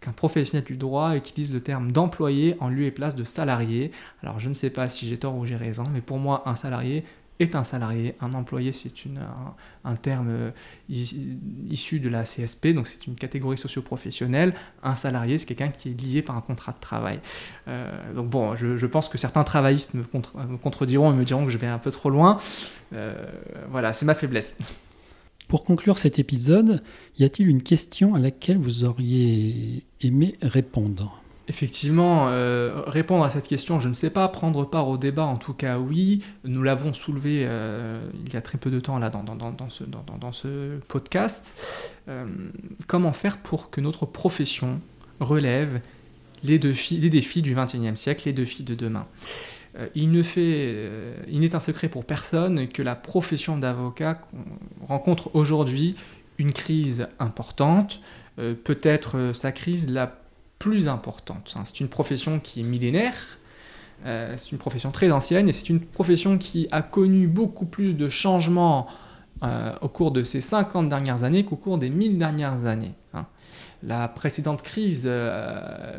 qu'un 0.00 0.12
professionnel 0.12 0.64
du 0.64 0.76
droit 0.76 1.16
utilise 1.16 1.52
le 1.52 1.60
terme 1.60 1.92
d'employé 1.92 2.56
en 2.60 2.68
lieu 2.68 2.84
et 2.84 2.90
place 2.90 3.14
de 3.14 3.24
salarié. 3.24 3.92
Alors 4.22 4.38
je 4.40 4.48
ne 4.48 4.54
sais 4.54 4.70
pas 4.70 4.88
si 4.88 5.06
j'ai 5.06 5.18
tort 5.18 5.36
ou 5.36 5.44
j'ai 5.44 5.56
raison, 5.56 5.84
mais 5.92 6.00
pour 6.00 6.18
moi, 6.18 6.42
un 6.46 6.56
salarié, 6.56 7.04
est 7.38 7.56
un 7.56 7.64
salarié. 7.64 8.14
Un 8.20 8.32
employé, 8.32 8.72
c'est 8.72 8.92
un, 9.84 9.96
terme 9.96 10.28
euh, 10.30 10.50
issu 10.88 12.00
de 12.00 12.08
la 12.08 12.24
CSP, 12.24 12.68
donc 12.68 12.86
c'est 12.86 13.06
une 13.06 13.14
catégorie 13.14 13.58
socio-professionnelle. 13.58 14.54
Un 14.82 14.94
salarié, 14.94 15.38
c'est 15.38 15.46
quelqu'un 15.46 15.68
qui 15.68 15.90
est 15.90 16.00
lié 16.00 16.22
par 16.22 16.36
un 16.36 16.40
contrat 16.40 16.72
de 16.72 16.80
travail. 16.80 17.20
Euh, 17.68 17.90
donc 18.14 18.28
bon, 18.28 18.56
je, 18.56 18.86
pense 18.86 19.08
que 19.08 19.18
certains 19.18 19.44
travaillistes 19.44 19.94
me, 19.94 20.04
contrediront 20.56 21.12
et 21.12 21.16
me 21.16 21.24
diront 21.24 21.44
que 21.44 21.50
je 21.50 21.58
vais 21.58 21.66
un 21.66 21.78
peu 21.78 21.90
trop 21.90 22.10
loin. 22.10 22.38
Euh, 22.92 23.14
voilà, 23.70 23.92
c'est 23.92 24.06
ma 24.06 24.14
faiblesse. 24.14 24.54
Pour 25.48 25.64
conclure 25.64 25.98
cet 25.98 26.18
épisode, 26.18 26.82
y 27.18 27.24
a-t-il 27.24 27.48
une 27.48 27.62
question 27.62 28.14
à 28.14 28.18
laquelle 28.18 28.58
vous 28.58 28.84
auriez 28.84 29.84
aimé 30.00 30.36
répondre? 30.40 31.21
Effectivement, 31.48 32.28
euh, 32.28 32.82
répondre 32.86 33.24
à 33.24 33.30
cette 33.30 33.48
question, 33.48 33.80
je 33.80 33.88
ne 33.88 33.94
sais 33.94 34.10
pas. 34.10 34.28
Prendre 34.28 34.64
part 34.64 34.88
au 34.88 34.96
débat, 34.96 35.24
en 35.24 35.36
tout 35.36 35.54
cas, 35.54 35.78
oui. 35.78 36.22
Nous 36.44 36.62
l'avons 36.62 36.92
soulevé 36.92 37.44
euh, 37.46 38.00
il 38.24 38.32
y 38.32 38.36
a 38.36 38.40
très 38.40 38.58
peu 38.58 38.70
de 38.70 38.78
temps 38.78 38.98
là 38.98 39.10
dans, 39.10 39.24
ce, 39.68 39.82
dans 39.82 40.32
ce, 40.32 40.78
podcast. 40.86 41.52
Euh, 42.08 42.26
comment 42.86 43.12
faire 43.12 43.38
pour 43.38 43.70
que 43.70 43.80
notre 43.80 44.06
profession 44.06 44.80
relève 45.18 45.80
les 46.44 46.60
défis, 46.60 46.98
défis 46.98 47.42
du 47.42 47.56
XXIe 47.56 47.96
siècle, 47.96 48.22
les 48.26 48.32
défis 48.32 48.62
de 48.62 48.74
demain? 48.74 49.06
Il 49.94 50.12
ne 50.12 50.22
fait, 50.22 50.76
il 51.28 51.40
n'est 51.40 51.54
un 51.54 51.60
secret 51.60 51.88
pour 51.88 52.04
personne 52.04 52.68
que 52.68 52.82
la 52.82 52.94
profession 52.94 53.56
d'avocat 53.56 54.20
rencontre 54.82 55.34
aujourd'hui 55.34 55.96
une 56.36 56.52
crise 56.52 57.08
importante, 57.18 58.02
peut-être 58.36 59.30
sa 59.32 59.50
crise 59.50 59.88
la 59.88 60.21
plus 60.62 60.86
importante. 60.86 61.54
Hein. 61.56 61.62
C'est 61.64 61.80
une 61.80 61.88
profession 61.88 62.38
qui 62.38 62.60
est 62.60 62.62
millénaire, 62.62 63.16
euh, 64.06 64.32
c'est 64.36 64.52
une 64.52 64.58
profession 64.58 64.92
très 64.92 65.10
ancienne 65.10 65.48
et 65.48 65.52
c'est 65.52 65.68
une 65.68 65.80
profession 65.80 66.38
qui 66.38 66.68
a 66.70 66.82
connu 66.82 67.26
beaucoup 67.26 67.66
plus 67.66 67.94
de 67.96 68.08
changements 68.08 68.86
euh, 69.42 69.72
au 69.80 69.88
cours 69.88 70.12
de 70.12 70.22
ces 70.22 70.40
50 70.40 70.88
dernières 70.88 71.24
années 71.24 71.44
qu'au 71.44 71.56
cours 71.56 71.78
des 71.78 71.90
1000 71.90 72.16
dernières 72.16 72.64
années. 72.64 72.94
Hein. 73.12 73.26
La 73.82 74.06
précédente 74.06 74.62
crise, 74.62 75.02
euh, 75.06 75.98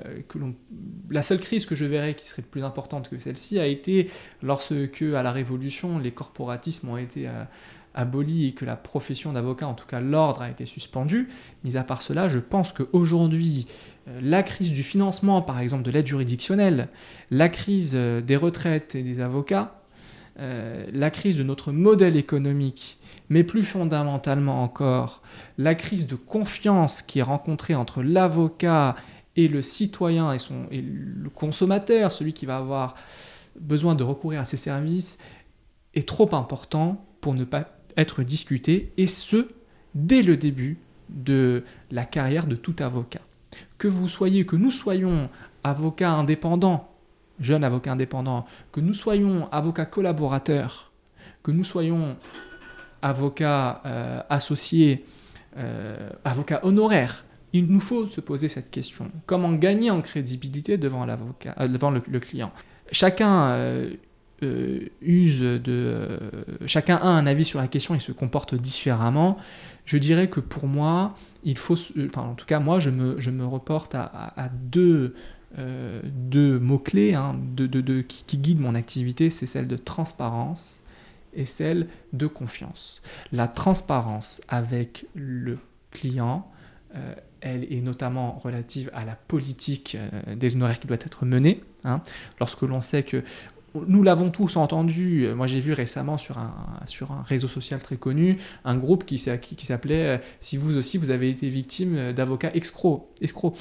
la 1.09 1.23
seule 1.23 1.41
crise 1.41 1.65
que 1.65 1.75
je 1.75 1.83
verrais 1.83 2.13
qui 2.13 2.25
serait 2.25 2.41
plus 2.41 2.63
importante 2.63 3.09
que 3.09 3.19
celle-ci 3.19 3.59
a 3.59 3.65
été 3.65 4.09
lorsque, 4.41 5.01
à 5.01 5.23
la 5.23 5.33
Révolution, 5.33 5.99
les 5.99 6.11
corporatismes 6.11 6.87
ont 6.87 6.97
été 6.97 7.27
aboli 7.93 8.47
et 8.47 8.53
que 8.53 8.65
la 8.65 8.75
profession 8.75 9.33
d'avocat, 9.33 9.67
en 9.67 9.73
tout 9.73 9.85
cas 9.85 9.99
l'ordre, 9.99 10.41
a 10.41 10.49
été 10.49 10.65
suspendu. 10.65 11.27
Mis 11.63 11.77
à 11.77 11.83
part 11.83 12.01
cela, 12.01 12.29
je 12.29 12.39
pense 12.39 12.71
qu'aujourd'hui, 12.71 13.67
la 14.21 14.43
crise 14.43 14.71
du 14.71 14.83
financement, 14.83 15.41
par 15.41 15.59
exemple, 15.59 15.83
de 15.83 15.91
l'aide 15.91 16.07
juridictionnelle, 16.07 16.89
la 17.31 17.49
crise 17.49 17.93
euh, 17.95 18.21
des 18.21 18.35
retraites 18.35 18.95
et 18.95 19.03
des 19.03 19.19
avocats, 19.19 19.81
euh, 20.39 20.85
la 20.91 21.09
crise 21.09 21.37
de 21.37 21.43
notre 21.43 21.71
modèle 21.71 22.17
économique, 22.17 22.97
mais 23.29 23.43
plus 23.43 23.63
fondamentalement 23.63 24.63
encore, 24.63 25.21
la 25.57 25.75
crise 25.75 26.07
de 26.07 26.15
confiance 26.15 27.01
qui 27.01 27.19
est 27.19 27.23
rencontrée 27.23 27.75
entre 27.75 28.01
l'avocat 28.01 28.95
et 29.35 29.47
le 29.47 29.61
citoyen 29.61 30.33
et, 30.33 30.37
et 30.71 30.81
le 30.81 31.29
consommateur, 31.29 32.11
celui 32.11 32.33
qui 32.33 32.45
va 32.45 32.57
avoir 32.57 32.95
besoin 33.59 33.95
de 33.95 34.03
recourir 34.03 34.41
à 34.41 34.45
ses 34.45 34.57
services, 34.57 35.17
est 35.93 36.07
trop 36.07 36.33
important 36.35 37.05
pour 37.21 37.35
ne 37.35 37.43
pas 37.43 37.69
être 37.95 38.23
discuté, 38.23 38.91
et 38.97 39.05
ce, 39.05 39.47
dès 39.93 40.23
le 40.23 40.35
début 40.35 40.77
de 41.09 41.63
la 41.91 42.05
carrière 42.05 42.47
de 42.47 42.55
tout 42.55 42.75
avocat. 42.79 43.21
Que 43.83 43.89
vous 43.89 44.07
soyez, 44.07 44.45
que 44.45 44.55
nous 44.55 44.71
soyons 44.71 45.29
avocats 45.61 46.13
indépendants, 46.13 46.89
jeunes 47.37 47.65
avocats 47.65 47.91
indépendants, 47.91 48.45
que 48.71 48.79
nous 48.79 48.93
soyons 48.93 49.49
avocats 49.51 49.85
collaborateurs, 49.85 50.93
que 51.43 51.51
nous 51.51 51.65
soyons 51.65 52.15
avocats 53.01 53.81
euh, 53.85 54.21
associés, 54.29 55.03
euh, 55.57 56.09
avocats 56.23 56.61
honoraires, 56.63 57.25
il 57.51 57.67
nous 57.67 57.81
faut 57.81 58.05
se 58.07 58.21
poser 58.21 58.47
cette 58.47 58.71
question. 58.71 59.11
Comment 59.25 59.51
gagner 59.51 59.91
en 59.91 59.99
crédibilité 59.99 60.77
devant, 60.77 61.05
euh, 61.05 61.67
devant 61.67 61.91
le, 61.91 62.19
client? 62.21 62.53
Chacun 62.89 63.89
euh, 64.43 64.89
use 65.01 65.39
de. 65.39 65.61
Euh, 65.67 66.19
chacun 66.65 66.95
a 66.97 67.07
un 67.07 67.25
avis 67.25 67.45
sur 67.45 67.59
la 67.59 67.67
question 67.67 67.95
et 67.95 67.99
se 67.99 68.11
comporte 68.11 68.55
différemment. 68.55 69.37
Je 69.85 69.97
dirais 69.97 70.29
que 70.29 70.39
pour 70.39 70.67
moi, 70.67 71.15
il 71.43 71.57
faut. 71.57 71.75
Enfin, 72.05 72.21
en 72.21 72.35
tout 72.35 72.45
cas, 72.45 72.59
moi, 72.59 72.79
je 72.79 72.89
me, 72.89 73.19
je 73.19 73.31
me 73.31 73.45
reporte 73.45 73.95
à, 73.95 74.49
deux, 74.53 75.15
euh, 75.57 76.01
deux 76.05 76.59
mots-clés 76.59 77.13
hein, 77.15 77.39
de, 77.55 77.67
de, 77.67 78.01
qui, 78.01 78.23
qui, 78.25 78.37
guident 78.37 78.61
mon 78.61 78.75
activité 78.75 79.29
c'est 79.29 79.45
celle 79.45 79.67
de 79.67 79.77
transparence 79.77 80.83
et 81.33 81.45
celle 81.45 81.87
de 82.13 82.27
confiance. 82.27 83.01
La 83.31 83.47
transparence 83.47 84.41
avec 84.47 85.07
le 85.15 85.57
client. 85.91 86.47
elle 87.41 87.71
est 87.73 87.81
notamment 87.81 88.37
relative 88.37 88.89
à 88.93 89.03
la 89.03 89.15
politique 89.15 89.97
des 90.27 90.55
honoraires 90.55 90.79
qui 90.79 90.87
doit 90.87 90.97
être 90.97 91.25
menée. 91.25 91.63
Hein. 91.83 92.01
Lorsque 92.39 92.61
l'on 92.61 92.81
sait 92.81 93.03
que 93.03 93.23
nous 93.87 94.03
l'avons 94.03 94.29
tous 94.29 94.55
entendu. 94.55 95.27
Moi, 95.35 95.47
j'ai 95.47 95.59
vu 95.59 95.73
récemment 95.73 96.17
sur 96.17 96.37
un, 96.37 96.53
sur 96.85 97.11
un 97.11 97.23
réseau 97.23 97.47
social 97.47 97.81
très 97.81 97.97
connu 97.97 98.37
un 98.65 98.75
groupe 98.75 99.05
qui, 99.05 99.17
s'appelait 99.17 100.05
euh, 100.05 100.17
Si 100.39 100.57
vous 100.57 100.77
aussi 100.77 100.97
vous 100.97 101.09
avez 101.09 101.29
été 101.29 101.49
victime 101.49 102.13
d'avocats 102.13 102.51
escrocs. 102.53 103.07
Escrocs. 103.21 103.57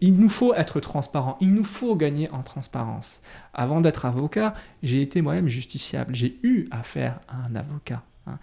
il 0.00 0.14
nous 0.14 0.28
faut 0.28 0.54
être 0.54 0.80
transparent. 0.80 1.36
Il 1.40 1.52
nous 1.52 1.64
faut 1.64 1.96
gagner 1.96 2.30
en 2.30 2.42
transparence. 2.42 3.22
Avant 3.52 3.80
d'être 3.80 4.04
avocat, 4.04 4.54
j'ai 4.82 5.02
été 5.02 5.22
moi-même 5.22 5.48
justiciable. 5.48 6.14
J'ai 6.14 6.38
eu 6.42 6.68
affaire 6.70 7.20
à 7.28 7.36
un 7.46 7.54
avocat. 7.56 8.02
Hein. 8.26 8.38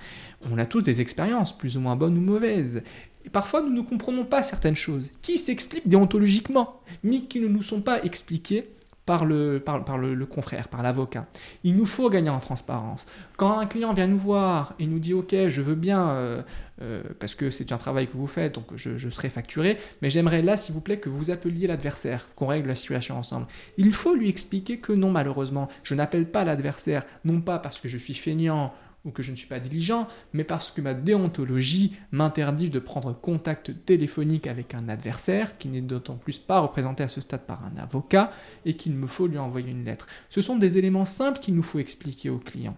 On 0.52 0.58
a 0.58 0.66
tous 0.66 0.82
des 0.82 1.02
expériences, 1.02 1.58
plus 1.58 1.78
ou 1.78 1.80
moins 1.80 1.96
bonnes 1.96 2.18
ou 2.18 2.22
mauvaises. 2.22 2.84
Et 3.26 3.30
parfois, 3.30 3.62
nous 3.62 3.74
ne 3.74 3.82
comprenons 3.82 4.26
pas 4.26 4.44
certaines 4.44 4.76
choses 4.76 5.12
qui 5.22 5.38
s'expliquent 5.38 5.88
déontologiquement, 5.88 6.82
mais 7.04 7.22
qui 7.22 7.40
ne 7.40 7.48
nous 7.48 7.62
sont 7.62 7.82
pas 7.82 8.04
expliquées 8.04 8.70
par 9.08 9.24
le, 9.24 9.64
par, 9.66 9.98
le, 9.98 10.26
confrère, 10.26 10.68
par 10.68 10.84
l'avocat. 10.84 11.28
Il 11.64 11.78
nous 11.78 11.86
faut 11.86 12.10
gagner 12.10 12.30
en 12.30 12.42
transparence. 12.42 13.06
Quand 13.38 13.58
un 13.58 13.66
client 13.66 13.94
vient 13.94 14.06
nous 14.06 14.20
voir 14.20 14.76
et 14.80 14.86
nous 14.86 15.00
dit 15.00 15.14
Ok, 15.14 15.34
je 15.48 15.62
veux 15.62 15.76
bien, 15.76 16.10
euh, 16.10 16.42
euh, 16.82 17.02
parce 17.18 17.34
que 17.34 17.50
c'est 17.50 17.72
un 17.72 17.78
travail 17.78 18.08
que 18.08 18.18
vous 18.18 18.28
faites, 18.28 18.56
donc 18.56 18.66
je, 18.76 19.10
serai 19.10 19.30
facturé, 19.30 19.78
mais 20.02 20.10
j'aimerais 20.10 20.42
là, 20.42 20.58
s'il 20.58 20.76
vous 20.76 20.82
plaît, 20.82 21.00
que 21.00 21.08
vous 21.08 21.32
appeliez 21.32 21.68
l'adversaire, 21.68 22.28
qu'on 22.36 22.48
règle 22.48 22.68
la 22.68 22.76
situation 22.76 23.18
ensemble. 23.18 23.48
Il 23.78 23.94
faut 23.94 24.14
lui 24.14 24.28
expliquer 24.28 24.80
que 24.80 24.92
non, 24.92 25.10
malheureusement, 25.10 25.70
je 25.84 25.96
n'appelle 25.96 26.30
pas 26.30 26.44
l'adversaire, 26.44 27.06
non 27.24 27.40
pas 27.40 27.60
parce 27.60 27.80
que 27.80 27.88
je 27.88 27.98
suis 27.98 28.14
feignant 28.14 28.74
ou 29.08 29.12
que 29.12 29.24
je 29.24 29.32
ne 29.32 29.36
suis 29.36 29.48
pas 29.48 29.60
diligent, 29.60 30.08
mais 30.34 30.44
parce 30.44 30.70
que 30.70 30.82
ma 30.82 30.94
déontologie 30.94 31.96
m'interdit 32.12 32.70
de 32.70 32.78
prendre 32.78 33.14
contact 33.14 33.86
téléphonique 33.86 34.46
avec 34.46 34.76
un 34.76 34.90
adversaire 34.90 35.58
qui 35.58 35.70
n'est 35.70 35.82
d'autant 35.82 36.16
plus 36.16 36.38
pas 36.38 36.60
représenté 36.60 37.04
à 37.04 37.08
ce 37.08 37.22
stade 37.22 37.46
par 37.48 37.64
un 37.64 37.82
avocat 37.82 38.32
et 38.66 38.76
qu'il 38.76 38.94
me 38.94 39.08
faut 39.08 39.28
lui 39.28 39.38
envoyer 39.38 39.72
une 39.72 39.86
lettre. 39.86 40.08
Ce 40.30 40.42
sont 40.42 40.58
des 40.58 40.78
éléments 40.78 41.06
simples 41.06 41.40
qu'il 41.40 41.56
nous 41.56 41.64
faut 41.64 41.80
expliquer 41.80 42.30
au 42.30 42.38
client. 42.38 42.76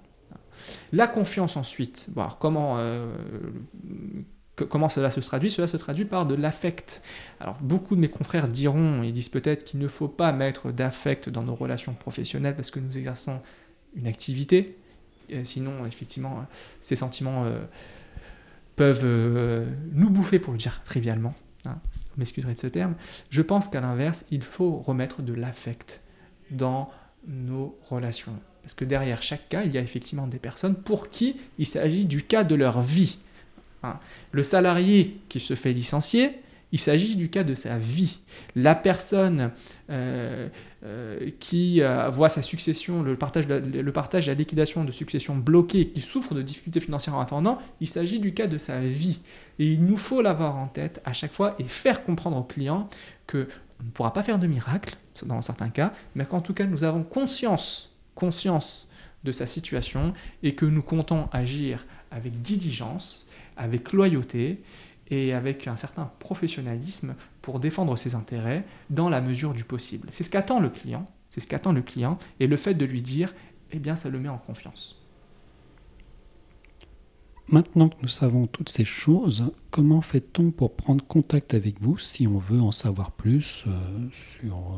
La 0.92 1.08
confiance 1.08 1.58
ensuite, 1.58 2.10
comment, 2.40 2.76
euh, 2.78 3.12
comment 4.56 4.90
cela 4.90 5.10
se 5.10 5.20
traduit? 5.20 5.50
Cela 5.50 5.68
se 5.68 5.78
traduit 5.78 6.06
par 6.06 6.26
de 6.28 6.36
l'affect. 6.36 7.02
Alors 7.40 7.58
beaucoup 7.62 7.96
de 7.96 8.02
mes 8.02 8.10
confrères 8.10 8.50
diront 8.50 9.02
et 9.02 9.12
disent 9.12 9.30
peut-être 9.30 9.64
qu'il 9.64 9.80
ne 9.80 9.88
faut 9.88 10.10
pas 10.10 10.32
mettre 10.32 10.72
d'affect 10.72 11.30
dans 11.30 11.44
nos 11.44 11.56
relations 11.56 11.94
professionnelles 11.94 12.56
parce 12.56 12.72
que 12.72 12.80
nous 12.80 12.98
exerçons 12.98 13.40
une 13.96 14.06
activité, 14.06 14.78
sinon, 15.44 15.86
effectivement, 15.86 16.46
ces 16.82 16.96
sentiments 16.96 17.46
euh, 17.46 17.60
peuvent 18.76 19.02
euh, 19.04 19.70
nous 19.92 20.10
bouffer, 20.10 20.40
pour 20.40 20.54
le 20.54 20.60
dire 20.60 20.82
trivialement. 20.84 21.36
Hein. 21.66 21.78
Vous 21.84 22.20
m'excuserez 22.20 22.54
de 22.54 22.60
ce 22.60 22.68
terme. 22.68 22.96
Je 23.30 23.42
pense 23.42 23.68
qu'à 23.68 23.82
l'inverse, 23.82 24.26
il 24.32 24.44
faut 24.44 24.78
remettre 24.78 25.22
de 25.22 25.34
l'affect 25.34 26.02
dans 26.52 26.90
nos 27.28 27.78
relations. 27.84 28.34
Parce 28.62 28.74
que 28.74 28.86
derrière 28.86 29.22
chaque 29.22 29.50
cas, 29.50 29.64
il 29.64 29.74
y 29.74 29.78
a 29.78 29.82
effectivement 29.82 30.28
des 30.28 30.40
personnes 30.40 30.76
pour 30.76 31.10
qui 31.10 31.36
il 31.58 31.66
s'agit 31.66 32.06
du 32.06 32.24
cas 32.24 32.44
de 32.44 32.56
leur 32.56 32.82
vie. 32.82 33.20
Hein. 33.84 34.00
Le 34.32 34.44
salarié 34.44 35.20
qui 35.28 35.40
se 35.40 35.56
fait 35.56 35.74
licencier, 35.74 36.40
il 36.72 36.80
s'agit 36.80 37.16
du 37.16 37.30
cas 37.30 37.44
de 37.44 37.54
sa 37.54 37.78
vie. 37.78 38.20
La 38.56 38.76
personne 38.76 39.52
euh, 39.90 40.50
euh, 40.84 41.30
qui 41.40 41.82
voit 42.12 42.30
sa 42.30 42.42
succession, 42.42 43.04
le 43.04 43.16
partage, 43.18 43.48
le 43.48 43.92
partage 43.92 44.28
la 44.28 44.34
liquidation 44.34 44.84
de 44.84 44.92
succession 44.92 45.36
bloquée, 45.36 45.90
qui 45.90 46.02
souffre 46.02 46.34
de 46.34 46.42
difficultés 46.42 46.80
financières 46.80 47.16
en 47.16 47.20
attendant, 47.20 47.60
il 47.82 47.88
s'agit 47.88 48.20
du 48.20 48.34
cas 48.34 48.48
de 48.48 48.58
sa 48.58 48.80
vie. 48.80 49.22
Et 49.60 49.66
il 49.74 49.86
nous 49.86 49.98
faut 49.98 50.22
l'avoir 50.22 50.56
en 50.56 50.68
tête 50.68 51.02
à 51.06 51.14
chaque 51.14 51.34
fois 51.34 51.56
et 51.60 51.66
faire 51.66 52.04
comprendre 52.04 52.38
au 52.38 52.44
client 52.44 52.88
que 53.28 53.48
on 53.82 53.86
ne 53.86 53.92
pourra 53.92 54.14
pas 54.14 54.24
faire 54.24 54.40
de 54.40 54.48
miracle 54.48 54.98
dans 55.26 55.42
certains 55.42 55.70
cas, 55.70 55.94
mais 56.16 56.26
qu'en 56.26 56.42
tout 56.42 56.54
cas 56.54 56.66
nous 56.66 56.84
avons 56.84 57.04
conscience, 57.04 57.96
conscience 58.16 58.88
de 59.24 59.32
sa 59.32 59.46
situation 59.46 60.14
et 60.44 60.56
que 60.56 60.66
nous 60.66 60.82
comptons 60.82 61.28
agir 61.32 61.86
avec 62.12 62.42
diligence, 62.42 63.28
avec 63.58 63.92
loyauté 63.92 64.62
et 65.10 65.34
avec 65.34 65.68
un 65.68 65.76
certain 65.76 66.12
professionnalisme 66.20 67.16
pour 67.50 67.60
défendre 67.60 67.98
ses 67.98 68.14
intérêts 68.14 68.64
dans 68.92 69.10
la 69.10 69.22
mesure 69.22 69.56
du 69.56 69.64
possible. 69.64 70.08
C'est 70.12 70.24
ce 70.24 70.30
qu'attend 70.30 70.60
le 70.60 70.70
client, 70.70 71.06
c'est 71.30 71.40
ce 71.40 71.48
qu'attend 71.48 71.72
le 71.72 71.82
client, 71.82 72.20
et 72.40 72.46
le 72.46 72.58
fait 72.58 72.76
de 72.76 72.86
lui 72.86 73.02
dire, 73.02 73.34
eh 73.72 73.80
bien, 73.80 73.96
ça 73.96 74.12
le 74.12 74.20
met 74.20 74.30
en 74.30 74.38
confiance. 74.38 75.02
Maintenant 77.48 77.90
que 77.90 77.96
nous 78.04 78.08
savons 78.08 78.46
toutes 78.46 78.70
ces 78.70 78.86
choses, 78.86 79.52
comment 79.72 80.02
fait-on 80.02 80.52
pour 80.52 80.76
prendre 80.76 81.04
contact 81.04 81.56
avec 81.56 81.82
vous 81.82 81.98
si 81.98 82.28
on 82.28 82.38
veut 82.38 82.62
en 82.62 82.72
savoir 82.72 83.14
plus 83.14 83.64
euh, 83.66 83.72
sur 84.12 84.56
euh, 84.56 84.78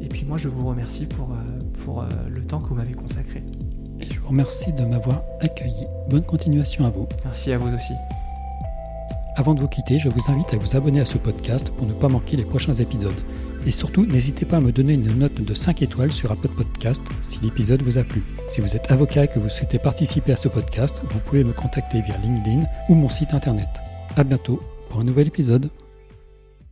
Et 0.00 0.08
puis 0.08 0.24
moi 0.24 0.38
je 0.38 0.48
vous 0.48 0.66
remercie 0.66 1.06
pour, 1.06 1.36
pour 1.84 2.04
le 2.28 2.44
temps 2.44 2.60
que 2.60 2.66
vous 2.68 2.74
m'avez 2.74 2.92
consacré. 2.92 3.44
Et 4.00 4.12
je 4.12 4.20
vous 4.20 4.28
remercie 4.28 4.72
de 4.72 4.84
m'avoir 4.84 5.22
accueilli. 5.40 5.84
Bonne 6.10 6.24
continuation 6.24 6.84
à 6.84 6.90
vous. 6.90 7.08
Merci 7.24 7.52
à 7.52 7.58
vous 7.58 7.72
aussi. 7.74 7.94
Avant 9.34 9.54
de 9.54 9.60
vous 9.60 9.68
quitter, 9.68 9.98
je 9.98 10.10
vous 10.10 10.30
invite 10.30 10.52
à 10.52 10.58
vous 10.58 10.76
abonner 10.76 11.00
à 11.00 11.06
ce 11.06 11.16
podcast 11.16 11.70
pour 11.70 11.86
ne 11.86 11.94
pas 11.94 12.08
manquer 12.08 12.36
les 12.36 12.44
prochains 12.44 12.74
épisodes. 12.74 13.18
Et 13.66 13.70
surtout, 13.70 14.04
n'hésitez 14.06 14.44
pas 14.44 14.56
à 14.56 14.60
me 14.60 14.72
donner 14.72 14.94
une 14.94 15.18
note 15.18 15.40
de 15.40 15.54
5 15.54 15.82
étoiles 15.82 16.12
sur 16.12 16.32
Apple 16.32 16.48
Podcast 16.48 17.02
si 17.22 17.38
l'épisode 17.42 17.82
vous 17.82 17.98
a 17.98 18.02
plu. 18.02 18.22
Si 18.48 18.60
vous 18.60 18.76
êtes 18.76 18.90
avocat 18.90 19.24
et 19.24 19.28
que 19.28 19.38
vous 19.38 19.48
souhaitez 19.48 19.78
participer 19.78 20.32
à 20.32 20.36
ce 20.36 20.48
podcast, 20.48 21.02
vous 21.10 21.20
pouvez 21.20 21.44
me 21.44 21.52
contacter 21.52 22.00
via 22.00 22.16
LinkedIn 22.18 22.66
ou 22.88 22.94
mon 22.94 23.08
site 23.08 23.34
internet. 23.34 23.68
A 24.16 24.24
bientôt 24.24 24.60
pour 24.88 25.00
un 25.00 25.04
nouvel 25.04 25.28
épisode. 25.28 25.70